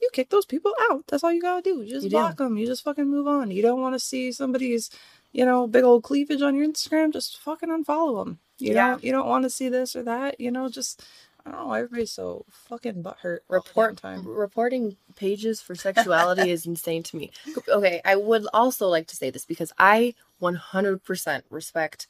[0.00, 1.04] you kick those people out.
[1.08, 1.82] That's all you got to do.
[1.82, 2.16] You just You do.
[2.16, 2.56] block them.
[2.58, 3.50] You just fucking move on.
[3.50, 4.90] You don't want to see somebody's,
[5.32, 7.12] you know, big old cleavage on your Instagram.
[7.12, 8.38] Just fucking unfollow them.
[8.58, 8.90] You Yeah.
[8.92, 9.04] don't.
[9.04, 10.40] You don't want to see this or that.
[10.40, 11.02] You know, just
[11.44, 11.72] I don't know.
[11.74, 13.38] Everybody's so fucking butthurt.
[13.48, 14.26] Report time.
[14.26, 17.30] reporting pages for sexuality is insane to me.
[17.68, 22.06] Okay, I would also like to say this because I 100% respect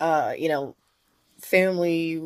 [0.00, 0.74] uh, you know,
[1.40, 2.20] family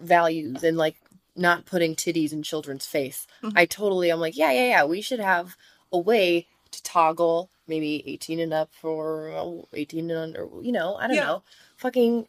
[0.00, 0.96] values and like
[1.36, 3.26] not putting titties in children's face.
[3.42, 3.52] Mhm.
[3.56, 5.56] I totally I'm like, yeah, yeah, yeah, we should have
[5.92, 10.96] a way to toggle maybe 18 and up for uh, 18 and under, you know,
[10.96, 11.24] I don't Yeah.
[11.26, 11.42] know.
[11.76, 12.26] Fucking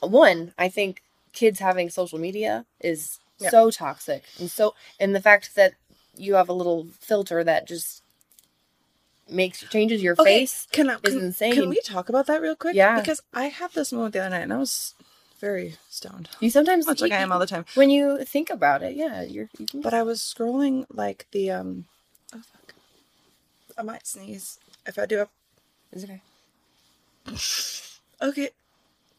[0.00, 1.02] one, I think
[1.32, 3.50] kids having social media is Yeah.
[3.50, 4.24] so toxic.
[4.38, 5.74] And so and the fact that
[6.16, 7.99] you have a little filter that just
[9.30, 11.54] makes changes your Okay, face Can I, is can, insane.
[11.54, 12.74] Can we talk about that real quick?
[12.74, 13.00] Yeah.
[13.00, 14.94] Because I had this moment the other night and I was
[15.40, 16.28] very stoned.
[16.40, 17.64] You sometimes Much like I am all the time.
[17.74, 21.50] when you think about it, yeah, you're you can But I was scrolling like the
[21.50, 21.86] um
[22.34, 22.74] oh fuck.
[23.78, 25.26] I might sneeze if I do
[25.92, 26.20] It's okay.
[28.22, 28.50] Okay.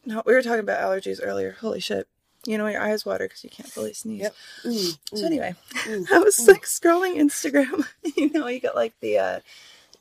[0.05, 1.57] No, we were talking about allergies earlier.
[1.59, 2.07] Holy shit.
[2.45, 4.21] You know, your eyes water because you can't fully sneeze.
[4.21, 4.35] Yep.
[4.65, 5.53] Ooh, So anyway,
[5.87, 6.51] ooh, I was ooh.
[6.51, 7.85] like scrolling Instagram.
[8.15, 9.39] you know, you got like the uh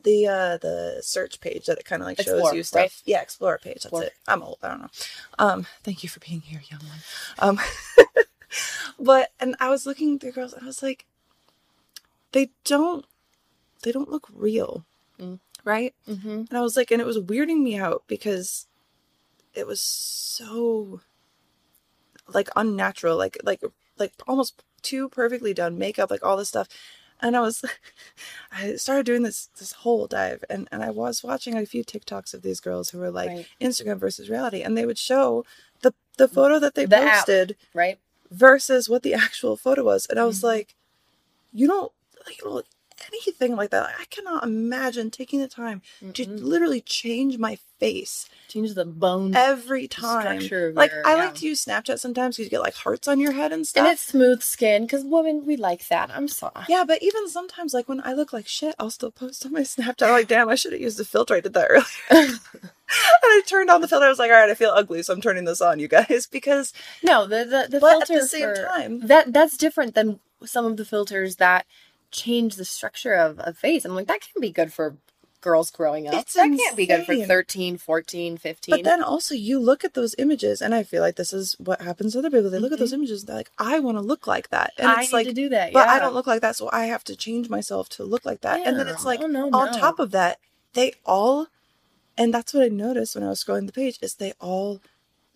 [0.03, 2.81] the uh the search page that it kind of like shows Explore, you stuff.
[2.81, 3.03] right?
[3.05, 3.75] Yeah, explore page.
[3.75, 4.03] That's Explore.
[4.05, 4.13] it.
[4.29, 4.59] I'm old.
[4.63, 4.91] I don't know.
[5.39, 6.99] Um, thank you for being here, young one.
[7.39, 7.61] Um,
[8.99, 11.07] but and I was looking through girls, and I was like,
[12.33, 13.05] they don't,
[13.83, 14.85] they don't look real,
[15.19, 15.39] Mm.
[15.65, 15.95] right?
[16.09, 16.29] Mm-hmm.
[16.31, 18.67] And I was like, and it was weirding me out because
[19.55, 21.01] it was so
[22.33, 23.61] like unnatural, like like
[23.99, 26.69] like almost too perfectly done makeup, like all this stuff.
[27.23, 27.65] And I was
[28.53, 32.35] I started doing this this whole dive and, and I was watching a few TikToks
[32.35, 33.47] of these girls who were like Right.
[33.61, 35.45] Instagram versus reality and they would show
[35.83, 37.13] the the photo that they The app.
[37.27, 37.99] posted Right?
[38.31, 40.07] versus what the actual photo was.
[40.07, 40.45] And I was Mhm.
[40.45, 40.75] like,
[41.53, 41.93] you don't
[42.27, 42.67] like you don't look
[43.13, 43.91] anything like that.
[43.99, 46.43] I cannot imagine taking the time to Mm-mm.
[46.43, 50.39] literally change my face Change the bone every time.
[50.41, 50.73] Like your-
[51.07, 51.15] I yeah.
[51.15, 53.85] like to use Snapchat sometimes because you get like hearts on your head and stuff.
[53.85, 56.11] and it's smooth skin because women we like that.
[56.11, 56.53] I'm sorry.
[56.57, 56.67] Ah.
[56.69, 59.61] yeah, but even sometimes, like when I look like shit, I'll still post on my
[59.61, 60.03] Snapchat.
[60.03, 61.35] I'm like, damn, I should have used the filter.
[61.37, 61.85] I did that earlier.
[62.11, 62.41] and
[62.91, 64.07] I turned on the filter.
[64.07, 66.27] I was like, all right, I feel ugly, so I'm turning this on, you guys,
[66.33, 66.73] because
[67.03, 70.65] No, the the, the But at the same for- time- that that's different than some
[70.65, 71.67] of the filters that
[72.11, 73.85] change the structure of a face.
[73.85, 74.97] I'm like that can be good for
[75.43, 76.13] girls growing up.
[76.15, 78.75] It's that can't be good for 13, 14, 15.
[78.75, 81.81] But then also you look at those images, and I feel like this is what
[81.81, 82.51] happens to other people.
[82.51, 84.89] They look at those images, and they're like, I want to look like that, and
[84.91, 84.99] Mm-hmm.
[84.99, 85.73] I it's like, to do that.
[85.73, 88.43] but I don't look like that, so I have to change myself to look like
[88.43, 88.67] that.
[88.67, 89.79] And then it's like Oh, no, on no.
[89.79, 90.39] top of that,
[90.75, 91.47] they all,
[92.19, 94.83] and that's what I noticed when I was scrolling the page is they all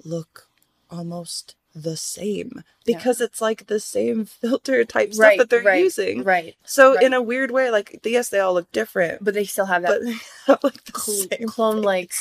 [0.05, 0.49] look
[0.91, 5.83] almost the same because it's like the same filter type stuff right, that they're right,
[5.83, 6.23] using.
[6.23, 6.55] Right.
[6.65, 7.03] So right.
[7.05, 10.01] in a weird way, like yes, they all look different, But they still have that
[10.47, 12.13] have like the cl- same clone like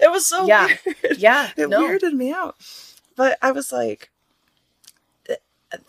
[0.00, 0.68] It was so Yeah.
[0.86, 0.96] weird.
[1.18, 1.50] yeah.
[1.56, 1.82] It no.
[1.86, 2.56] weirded me out.
[3.16, 4.10] But I was like,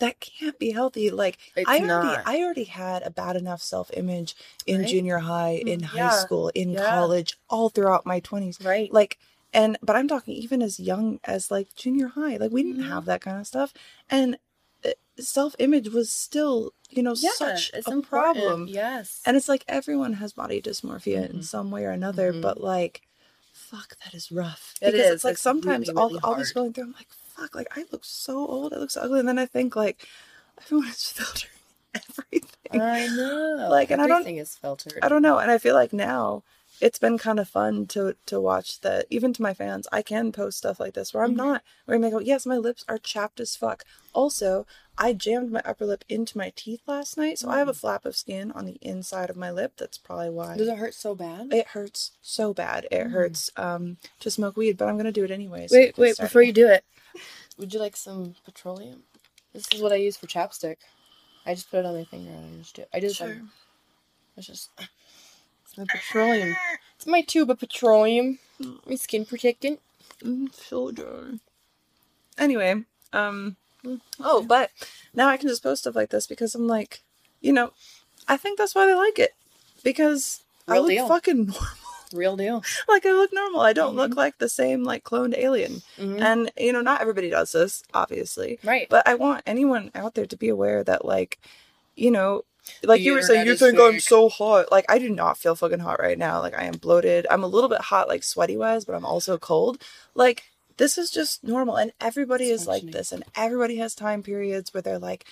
[0.00, 1.10] that can't be healthy.
[1.10, 2.22] Like It's I already, not.
[2.26, 4.34] I already had a bad enough self image
[4.66, 6.84] in junior high, in high school, in Yeah.
[6.90, 8.58] college, all throughout my twenties.
[8.62, 8.92] Right.
[8.92, 9.18] Like,
[9.56, 12.36] and but I'm talking even as young as like junior high.
[12.36, 12.88] Like we didn't Mhm.
[12.94, 13.72] have that kind of stuff,
[14.08, 14.38] and
[15.18, 18.06] self image was still, you know, yeah, such a important.
[18.06, 18.66] problem.
[18.68, 19.22] Yes.
[19.24, 21.44] And it's like everyone has body dysmorphia in Mhm.
[21.44, 22.42] some way or another, Mhm.
[22.42, 23.00] but like,
[23.70, 24.74] fuck, that is rough.
[24.82, 25.12] It because is.
[25.14, 26.46] it's like It's sometimes really, I'll, really I'll be hard.
[26.54, 29.20] scrolling through, I'm like, fuck, like I look so old, I look so ugly.
[29.20, 30.06] And then I think like,
[30.62, 31.52] everyone is filtering
[31.94, 32.80] everything.
[32.82, 33.68] I know.
[33.70, 34.98] Like, and I don't- everything is filtered.
[35.02, 35.38] I don't know.
[35.38, 36.42] And I feel like now
[36.80, 40.32] it's been kind of fun to to watch that even to my fans, I can
[40.32, 41.36] post stuff like this where I'm Mhm.
[41.36, 43.84] not where I may go, yes, my lips are chapped as fuck.
[44.12, 44.66] Also,
[44.98, 48.04] I jammed my upper lip into my teeth last night, so I have a flap
[48.06, 49.72] of skin on the inside of my lip.
[49.76, 50.56] That's probably why.
[50.56, 51.52] Does it hurt so bad?
[51.52, 52.86] It hurts so bad.
[52.90, 53.10] It Mm.
[53.12, 55.70] hurts um to smoke weed, but I'm gonna do it anyways.
[55.70, 56.84] Wait, wait, before you do it,
[57.58, 59.04] would you like some petroleum?
[59.52, 60.76] This is what I use for chapstick.
[61.46, 62.88] I just put it on my finger and I just do it.
[62.92, 63.28] I just, Sure.
[63.28, 63.52] um,
[64.36, 64.70] it's just,
[65.78, 66.56] my petroleum.
[66.96, 68.38] It's my tube of petroleum.
[68.86, 69.80] My skin protectant.
[70.22, 71.40] Mm, children.
[72.38, 73.56] Anyway, um,
[74.20, 74.70] oh, but
[75.14, 77.02] now I can just post stuff like this because I'm like,
[77.40, 77.72] you know,
[78.28, 79.34] I think that's why they like it
[79.82, 81.08] because I look deal.
[81.08, 81.60] fucking normal.
[82.12, 82.62] Real deal.
[82.88, 83.60] like I look normal.
[83.62, 84.16] I don't look Mhm.
[84.16, 85.82] like the same like cloned alien.
[85.98, 86.20] Mhm.
[86.20, 88.58] And you know, not everybody does this, obviously.
[88.62, 88.86] Right.
[88.88, 91.40] But I want anyone out there to be aware that like,
[91.96, 92.44] you know,
[92.82, 94.70] like you were saying, you think I'm so hot.
[94.70, 96.40] Like I do not feel fucking hot right now.
[96.40, 97.26] Like I am bloated.
[97.30, 99.82] I'm a little bit hot, like sweaty wise, but I'm also cold.
[100.14, 100.44] Like
[100.76, 104.74] this is just normal, and everybody It's is like this, and everybody has time periods
[104.74, 105.24] where they're like,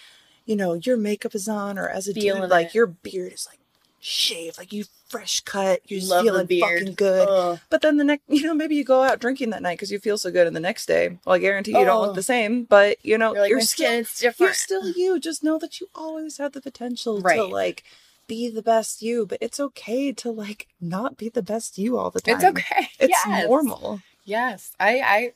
[0.47, 2.75] you know, your makeup is on, or as a Feeling dude, like it.
[2.75, 3.59] your beard is like
[4.01, 4.85] shaved, like you
[5.15, 7.29] fresh cut, you're just Love feeling fucking good.
[7.29, 7.61] Ugh.
[7.71, 10.01] But then the next, you know, maybe you go out drinking that night because you
[10.01, 12.01] feel so good, and the next day, well, I guarantee you don't Oh.
[12.07, 12.65] look the same.
[12.65, 14.05] But you know, You're like, you're still
[14.39, 15.21] you're still you.
[15.21, 17.85] Just know that you always have the potential to like
[18.27, 19.25] be the best you.
[19.27, 22.37] But it's okay to like not be the best you all the time.
[22.37, 22.89] It's okay.
[22.99, 23.47] It's yes.
[23.47, 24.01] normal.
[24.25, 24.73] Yes.
[24.81, 25.33] I, I,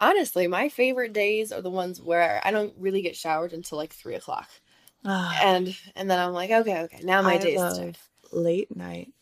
[0.00, 3.92] honestly, my favorite days are the ones where I don't really get showered until like
[3.92, 4.48] three o'clock.
[5.04, 7.96] And, and then I'm like, okay, okay, now my I day's love.
[8.32, 9.12] Late night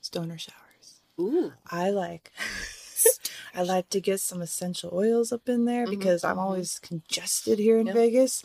[0.00, 1.00] stoner showers.
[1.20, 1.52] Ooh.
[1.70, 2.32] I like
[3.54, 6.40] I like to get some essential oils up in there Mhm, because I'm mhm.
[6.42, 7.94] always congested here in Yep.
[7.94, 8.42] Vegas.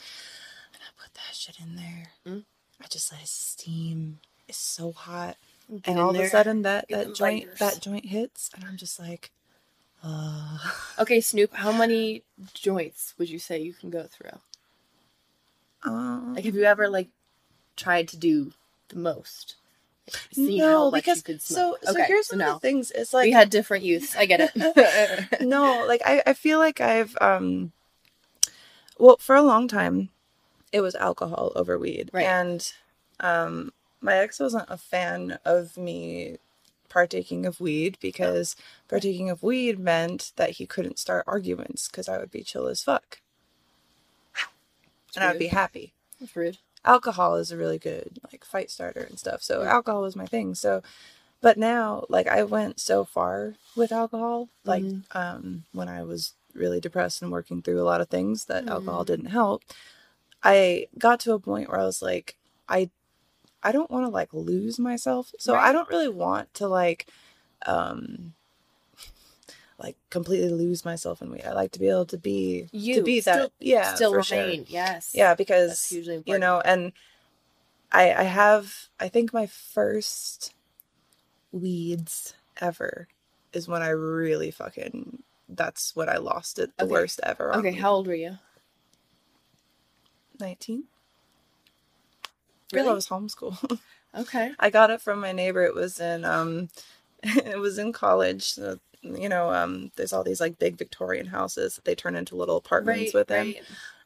[0.74, 2.12] And I put that shit in there.
[2.26, 2.46] Mm.
[2.82, 4.20] I just let it steam.
[4.48, 5.38] It's so hot.
[5.70, 7.60] Get and all of a sudden that, Get that joint biters.
[7.60, 9.32] that joint hits and I'm just like
[10.04, 10.58] uh
[11.00, 14.40] Okay, Snoop, how many joints would you say you can go through?
[15.84, 17.10] um, Like, have you ever like
[17.76, 18.52] tried to do
[18.96, 19.56] most?
[20.32, 22.92] See no, because you could so so okay, here's so one of the things.
[22.92, 24.16] It's like we had different youths.
[24.16, 25.42] I get it.
[25.42, 27.72] no, like I, I feel like I've um
[28.98, 30.10] well, for a long time
[30.74, 32.10] it was alcohol over weed.
[32.12, 32.26] Right.
[32.26, 32.70] And
[33.22, 33.72] um
[34.02, 36.38] my ex wasn't a fan of me
[36.90, 38.56] partaking of weed because
[38.90, 42.84] partaking of weed meant that he couldn't start arguments because I would be chill as
[42.84, 43.20] fuck.
[45.16, 46.58] And I would be happy That's rude.
[46.86, 49.42] Alcohol is a really good like fight starter and stuff.
[49.42, 50.56] So alcohol was my thing.
[50.56, 50.82] So
[51.42, 56.80] but now like I went so far with alcohol like um when I was really
[56.80, 59.64] depressed and working through a lot of things that alcohol didn't help.
[60.44, 62.36] I got to a point where I was like
[62.70, 62.90] I
[63.62, 65.32] I don't want to like lose myself.
[65.40, 67.08] So I don't really want to like
[67.66, 68.34] um
[69.84, 71.44] like completely lose myself in weed.
[71.46, 74.38] I like to be able to be to be that still- yeah Still for sure.
[74.40, 74.66] remain.
[74.70, 75.12] Yes.
[75.14, 76.94] Yeah, because you know, and
[77.92, 80.54] I I have I think my first
[81.52, 83.08] weeds ever
[83.52, 86.92] is when I really fucking that's what I lost it the Okay.
[86.92, 87.54] worst ever.
[87.56, 87.80] Okay, weed.
[87.82, 88.38] how old were you?
[90.40, 90.86] nineteen?
[92.72, 92.84] Really?
[92.86, 92.90] Really?
[92.92, 93.80] I was homeschooled.
[94.16, 94.52] Okay.
[94.60, 95.64] I got it from my neighbor.
[95.64, 96.70] It was in um
[97.46, 98.58] it was in college.
[98.60, 102.36] Uh, you know, um there's all these like big Victorian houses that they turn into
[102.36, 103.20] little apartments Right.
[103.20, 103.48] with them.
[103.48, 103.62] right.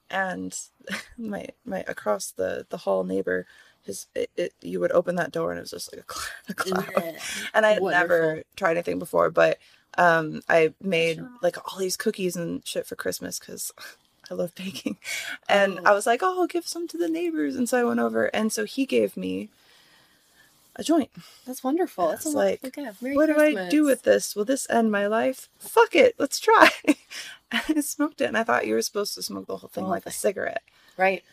[0.09, 0.59] and
[1.18, 3.45] my my across the the hall neighbor
[3.84, 6.80] his it, it you would open that door and it was just like a, cl-
[6.80, 7.15] a cloud
[7.53, 9.57] and i had never tried anything before but
[9.97, 11.30] um i made Sure.
[11.41, 13.72] like all these cookies and shit for christmas because
[14.30, 14.97] i love baking
[15.47, 15.84] and Oh.
[15.86, 18.26] i was like oh i'll give some to the neighbors and so i went over
[18.36, 19.49] and so he gave me
[20.78, 21.09] a joint
[21.45, 22.09] That's wonderful.
[22.09, 22.61] That's a like,
[23.13, 24.36] what do I do with this?
[24.36, 25.49] Will this end my life?
[25.59, 26.69] Fuck it, let's try.
[27.51, 29.91] I smoked it, and I thought you were supposed to smoke the whole thing whole
[29.91, 30.63] like a cigarette.
[30.97, 31.23] Right.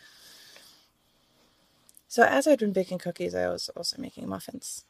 [2.07, 4.85] So as I'd been baking cookies, I was also making muffins,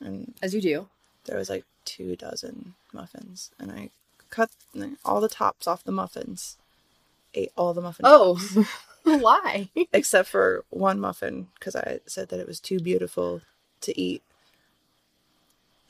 [0.00, 0.88] and As you do.
[1.26, 3.90] there was like two dozen muffins, and I
[4.30, 4.50] cut
[5.04, 6.56] all the tops off the muffins,
[7.34, 8.66] ate all the muffins, Oh,
[9.04, 9.68] why?
[9.92, 13.42] except for one muffin because I said that it was too beautiful
[13.82, 14.22] to eat.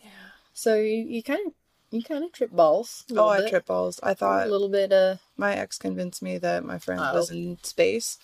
[0.02, 0.10] Yeah.
[0.54, 1.52] So you, you kind of
[1.90, 3.04] you kind of trip balls.
[3.10, 3.50] Oh, little I bit.
[3.50, 4.00] tripped balls.
[4.02, 4.92] I thought a little bit.
[4.92, 7.14] Uh my ex convinced me that my friend Oh.
[7.14, 8.18] was in space,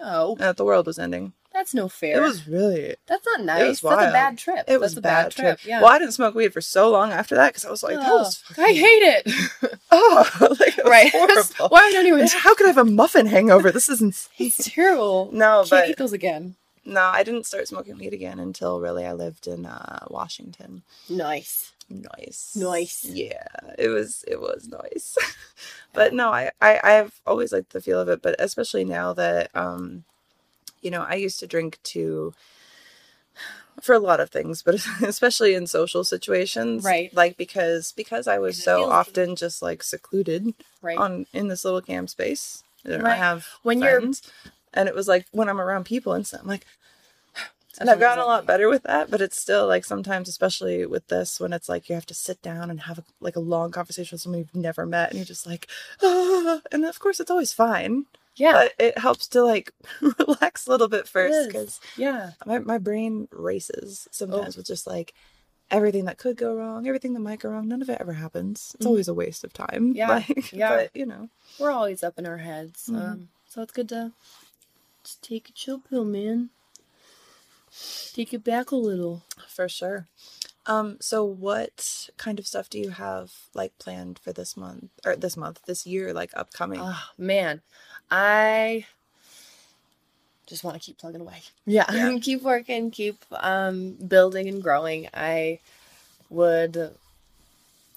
[0.00, 1.32] oh, that the world was ending.
[1.52, 2.16] that's no fair.
[2.16, 3.62] It was really That's not nice.
[3.62, 4.64] It was That's a bad trip.
[4.68, 5.66] It was That's a bad, trip.
[5.66, 5.80] Yeah.
[5.82, 8.18] Well, I didn't smoke weed for so long after that because I was like, Oh,
[8.18, 9.78] was fucking, I hate it.
[9.90, 10.24] oh,
[10.60, 11.10] like, it was right.
[11.12, 11.68] horrible.
[11.68, 12.26] Why don't anyone?
[12.26, 13.70] How could I have a muffin hangover?
[13.70, 14.30] This is insane.
[14.46, 15.30] It's terrible.
[15.32, 16.56] No, Can't but eat those again.
[16.84, 20.82] No, I didn't start smoking weed again until really I lived in uh, Washington.
[21.08, 21.72] Nice.
[21.90, 23.04] Nice, Nice.
[23.04, 25.16] Yeah, it was it was nice.
[25.92, 29.50] but no, I, I I've always liked the feel of it, but especially now that
[29.54, 30.04] um,
[30.80, 32.32] you know, I used to drink too
[33.82, 37.12] for a lot of things, but especially in social situations, Right.
[37.14, 40.96] Like because because I was so often just like secluded Right.
[40.96, 42.62] on in this little camp space.
[42.86, 44.22] I have When you're- friends,
[44.72, 46.64] and it was like when I'm around people and stuff, I'm like.
[47.78, 51.08] And I've gotten a lot better with that, but it's still like sometimes, especially with
[51.08, 53.70] this, when it's like you have to sit down and have a, like a long
[53.70, 55.68] conversation with someone you've never met, and you're just like,
[56.02, 58.04] ah, and of course it's always fine,
[58.36, 58.52] yeah.
[58.52, 59.72] but it helps to like
[60.18, 62.32] relax a little bit first because yeah.
[62.44, 64.58] my my brain races sometimes Oh.
[64.58, 65.14] with just like
[65.70, 67.66] everything that could go wrong, everything that might go wrong.
[67.68, 68.72] None of it ever happens.
[68.74, 68.88] It's Mhm.
[68.90, 69.92] always a waste of time.
[69.96, 70.68] Yeah, like, yeah.
[70.76, 72.88] But you know, We're always up in our heads.
[72.92, 72.96] Mhm.
[73.12, 74.12] Um, so it's good to
[75.02, 76.50] just take a chill pill, man.
[78.12, 79.22] Take it back a little.
[79.48, 80.06] for sure.
[80.66, 85.16] Um, so what kind of stuff do you have like planned for this month or
[85.16, 86.80] this month, this year, like upcoming?
[86.82, 87.62] Oh man,
[88.10, 88.86] I
[90.46, 91.42] just want to keep plugging away.
[91.66, 92.18] Yeah, Yeah.
[92.22, 95.08] keep working, keep um, building and growing.
[95.14, 95.60] I
[96.28, 96.94] would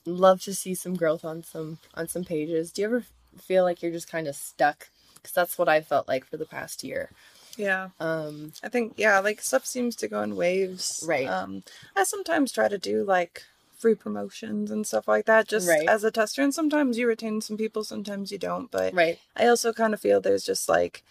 [0.06, 2.72] love to see some growth on some on some pages.
[2.72, 3.04] Do you ever
[3.40, 4.90] feel like you're just kind of stuck?
[5.16, 7.10] Because that's what I felt like for the past year.
[7.58, 7.90] Yeah.
[8.00, 11.04] Um, I think yeah, like stuff seems to go in waves.
[11.08, 11.28] Right.
[11.28, 11.64] Um,
[11.96, 13.44] I sometimes try to do like
[13.78, 15.88] free promotions and stuff like that, just Right.
[15.88, 16.42] as a tester.
[16.42, 18.72] And sometimes you retain some people, sometimes you don't.
[18.72, 19.20] But right.
[19.36, 21.04] I also kind of feel there's just like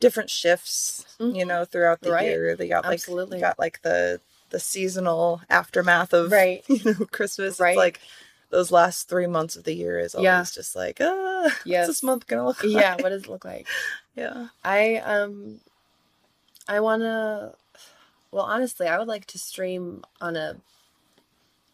[0.00, 2.14] different shifts, you know, throughout the Mm-hmm.
[2.14, 2.26] Right.
[2.26, 2.56] year.
[2.56, 3.40] They got like Absolutely.
[3.40, 4.20] got like the
[4.50, 6.62] the seasonal aftermath of Right.
[6.68, 7.58] you know Christmas.
[7.60, 7.70] Right.
[7.70, 8.00] It's like
[8.52, 10.44] those last three months of the year is always Yeah.
[10.54, 11.88] just like, ah, Yes.
[11.88, 12.72] what's this month gonna look like?
[12.72, 13.66] yeah, what does it look like?
[14.14, 14.48] yeah.
[14.62, 15.58] I um
[16.68, 17.54] I want to
[18.30, 20.56] well honestly, I would like to stream on a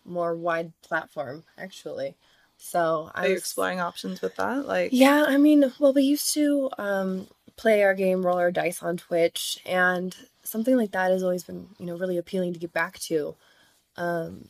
[0.05, 2.15] more wide platform actually.
[2.57, 4.67] So Are I you was- exploring options with that?
[4.67, 7.27] Like, Yeah, I mean, well we used to um
[7.57, 10.15] play our game Roller Dice on Twitch and
[10.45, 13.35] something like that has always been, you know, really appealing to get back to.
[13.97, 14.49] Um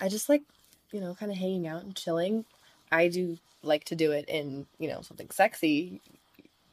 [0.00, 0.42] I just like,
[0.92, 2.44] you know, kind of hanging out and chilling.
[2.90, 6.00] I do like to do it in, you know, something sexy,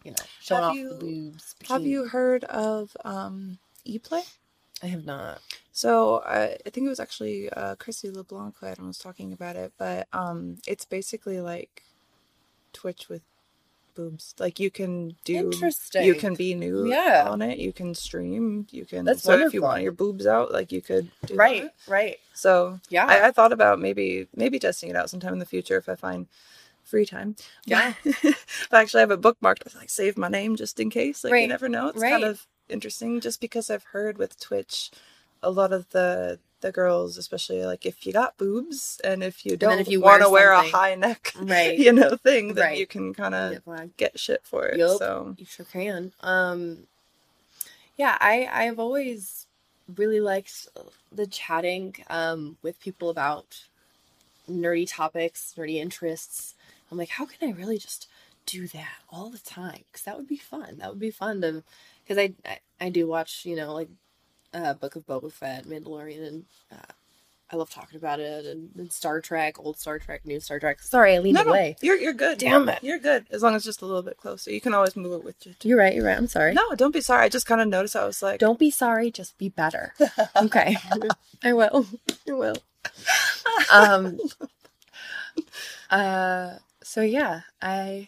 [0.04, 1.56] you know, showing Have off you- the boobs.
[1.70, 4.24] have you heard of um ePlay?
[4.84, 5.42] I have not.
[5.72, 9.56] So uh, I think it was actually uh, Chrissy LeBlanc who I was talking about
[9.56, 11.84] it, but um, it's basically like
[12.74, 13.22] Twitch with
[13.96, 14.36] boobs.
[14.40, 16.04] Like you can do, Interesting.
[16.06, 17.28] you can be new Yeah.
[17.30, 17.58] on it.
[17.58, 18.68] You can stream.
[18.72, 19.06] You can.
[19.06, 21.10] That's so if you want your boobs out, like you could.
[21.26, 21.74] Do Right, that.
[21.88, 22.18] right.
[22.34, 23.06] So Yeah.
[23.08, 25.96] I, I thought about maybe maybe testing it out sometime in the future if I
[25.96, 26.28] find
[26.84, 27.36] free time.
[27.66, 27.94] Yeah.
[28.24, 29.74] but actually, I have it bookmarked.
[29.76, 31.24] I like save my name just in case.
[31.24, 31.88] Like you never know.
[31.88, 32.12] It's right.
[32.12, 34.92] kind of interesting just because I've heard with Twitch,
[35.42, 39.56] a lot of the the girls, especially like if you got boobs and if you
[39.58, 41.78] don't if you want to wear wear a high neck, Right.
[41.86, 42.78] you know, thing, then Right.
[42.78, 43.62] you can kind of
[43.98, 44.78] Get shit for it.
[44.78, 44.98] Yup.
[44.98, 46.12] So You sure can.
[46.22, 46.88] Um,
[47.98, 49.48] yeah, I I've always
[49.96, 50.68] really liked
[51.12, 53.66] the chatting um, with people about
[54.50, 56.56] nerdy topics, nerdy interests.
[56.92, 58.08] I'm like, how can I really just
[58.46, 59.84] do that all the time?
[59.92, 60.78] Because that would be fun.
[60.80, 61.64] That would be fun to,
[62.04, 63.90] because I, I I do watch you know like
[64.56, 66.94] uh, Book of Boba Fett, Mandalorian, and uh,
[67.52, 70.82] I love talking about it, and, and Star Trek, old Star Trek, new Star Trek.
[70.82, 71.76] Sorry, I leaned no, no, away.
[71.82, 72.38] you're you're good.
[72.40, 72.80] Damn it.
[72.82, 74.52] you're good as long as it's just a little bit closer.
[74.52, 75.54] You can always move it with you.
[75.62, 75.94] You're right.
[75.94, 76.18] You're right.
[76.18, 76.54] I'm sorry.
[76.54, 77.26] No, don't be sorry.
[77.26, 77.96] I just kind of noticed.
[77.96, 79.94] I was like, Don't be sorry, just be better.
[80.36, 80.78] Okay.
[81.44, 81.86] I will.
[82.28, 82.58] I will.
[83.72, 84.18] Um
[85.92, 86.54] uh
[86.84, 88.08] so yeah, I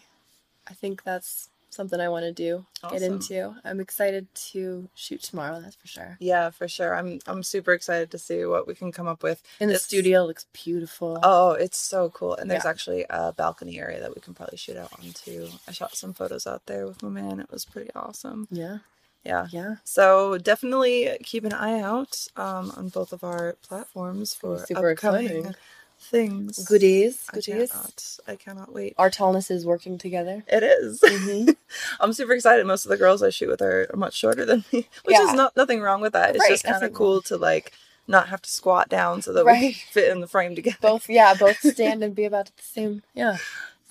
[0.68, 2.66] I think that's something I want to do.
[2.92, 3.56] Get into.
[3.64, 6.18] I'm excited to shoot tomorrow, that's for sure.
[6.20, 6.94] Yeah, for sure.
[6.94, 9.42] I'm I'm super excited to see what we can come up with.
[9.62, 11.20] In the It's- studio looks beautiful.
[11.24, 12.36] Oh, it's so cool.
[12.36, 12.70] And there's Yeah.
[12.72, 15.48] actually a balcony area that we can probably shoot out onto.
[15.68, 17.40] I shot some photos out there with my man.
[17.40, 18.48] It was pretty awesome.
[18.52, 18.80] Yeah.
[19.24, 19.48] Yeah.
[19.52, 19.76] Yeah.
[19.84, 25.26] So definitely keep an eye out um, on both of our platforms for Super upcoming
[25.26, 25.56] exciting.
[26.00, 26.64] Things.
[26.66, 27.24] Goodies.
[27.32, 27.72] goodies.
[27.72, 28.18] I cannot.
[28.28, 28.96] I cannot wait.
[28.98, 30.44] Our tallness is working together.
[30.48, 31.02] It is.
[31.02, 31.56] Mhm.
[32.00, 32.66] I'm super excited.
[32.66, 35.28] Most of the girls I shoot with are, much shorter than me, which Yeah.
[35.28, 36.32] is not nothing wrong with that.
[36.36, 37.74] It's Right, just kind of cool to like
[38.08, 39.62] not have to squat down so that Right.
[39.62, 40.78] we fit in the frame together.
[40.82, 43.38] both yeah, both stand and be about the same yeah.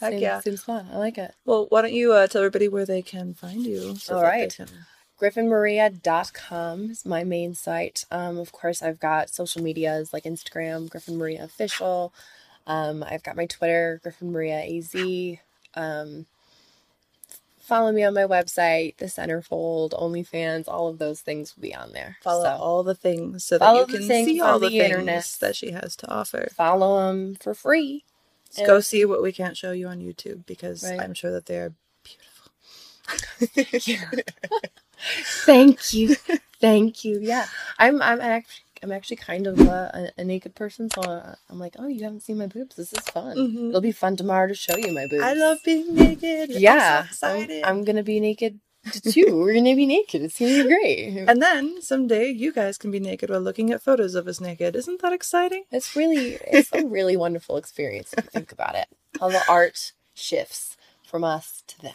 [0.00, 0.40] Heck Same, yeah.
[0.40, 0.84] same spot.
[0.92, 1.34] I like it.
[1.46, 3.80] Well, why don't you uh, tell everybody where they can find you?
[3.88, 4.56] All that they right.
[5.20, 8.05] griffinmaria.com is my main site.
[8.10, 12.12] Um, of course, I've got social medias like Instagram, Griffin Maria Official.
[12.66, 14.94] Um, I've got my Twitter, Griffin Maria AZ.
[15.74, 16.26] Um,
[17.60, 21.93] follow me on my website, The Centerfold, OnlyFans, all of those things will be on
[21.93, 22.16] there.
[22.22, 25.36] Follow So all the things so that you can see all the, the things internet.
[25.40, 26.48] that she has to offer.
[26.56, 28.05] follow them for free.
[28.55, 31.01] Just go see what we can't show you on YouTube because Right.
[31.01, 31.72] I'm sure that they're
[33.38, 33.98] Thank you,
[35.44, 36.16] thank you.
[36.60, 37.18] Thank you.
[37.20, 37.47] Yeah,
[37.78, 38.01] I'm.
[38.02, 38.62] I'm actually.
[38.82, 42.05] I'm actually kind of a, a, a naked person, so uh, I'm like, oh, you
[42.05, 42.77] haven't seen my boobs.
[42.77, 43.35] This is fun.
[43.36, 43.68] Mhm.
[43.70, 45.23] It'll be fun tomorrow to show you my boobs.
[45.23, 46.51] I love being naked.
[46.51, 47.51] Yeah, I'm so I'm.
[47.64, 48.60] I'm gonna be naked
[48.93, 49.35] too.
[49.36, 50.23] We're gonna be naked.
[50.23, 51.27] It's gonna be great.
[51.28, 54.77] and then someday you guys can be naked while looking at photos of us naked.
[54.77, 55.64] Isn't that exciting?
[55.73, 58.86] It's really, it's a really wonderful experience if you think about it.
[59.18, 61.94] How the art shifts from us to them.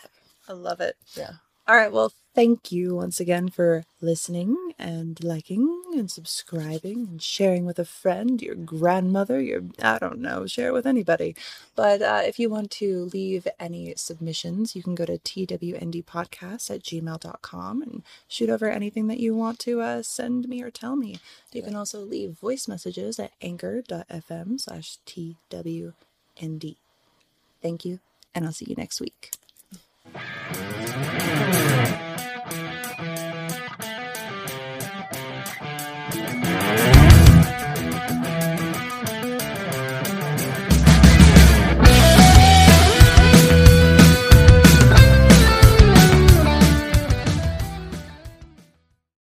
[0.50, 0.98] I love it.
[1.16, 1.34] Yeah.
[1.68, 1.92] All right.
[1.94, 7.86] Well, thank you once again for listening and liking and subscribing and sharing with a
[7.86, 11.36] friend, your grandmother, your, I don't know, share it with anybody.
[11.74, 16.84] But uh, if you want to leave any submissions, you can go to twndpodcast at
[16.84, 21.20] gmail.com and shoot over anything that you want to uh, send me or tell me.
[21.54, 26.76] You can also leave voice messages at anchor.fm slash twnd.
[27.62, 28.00] Thank you,
[28.36, 29.32] and I'll see you next week.
[30.14, 31.91] Thank you.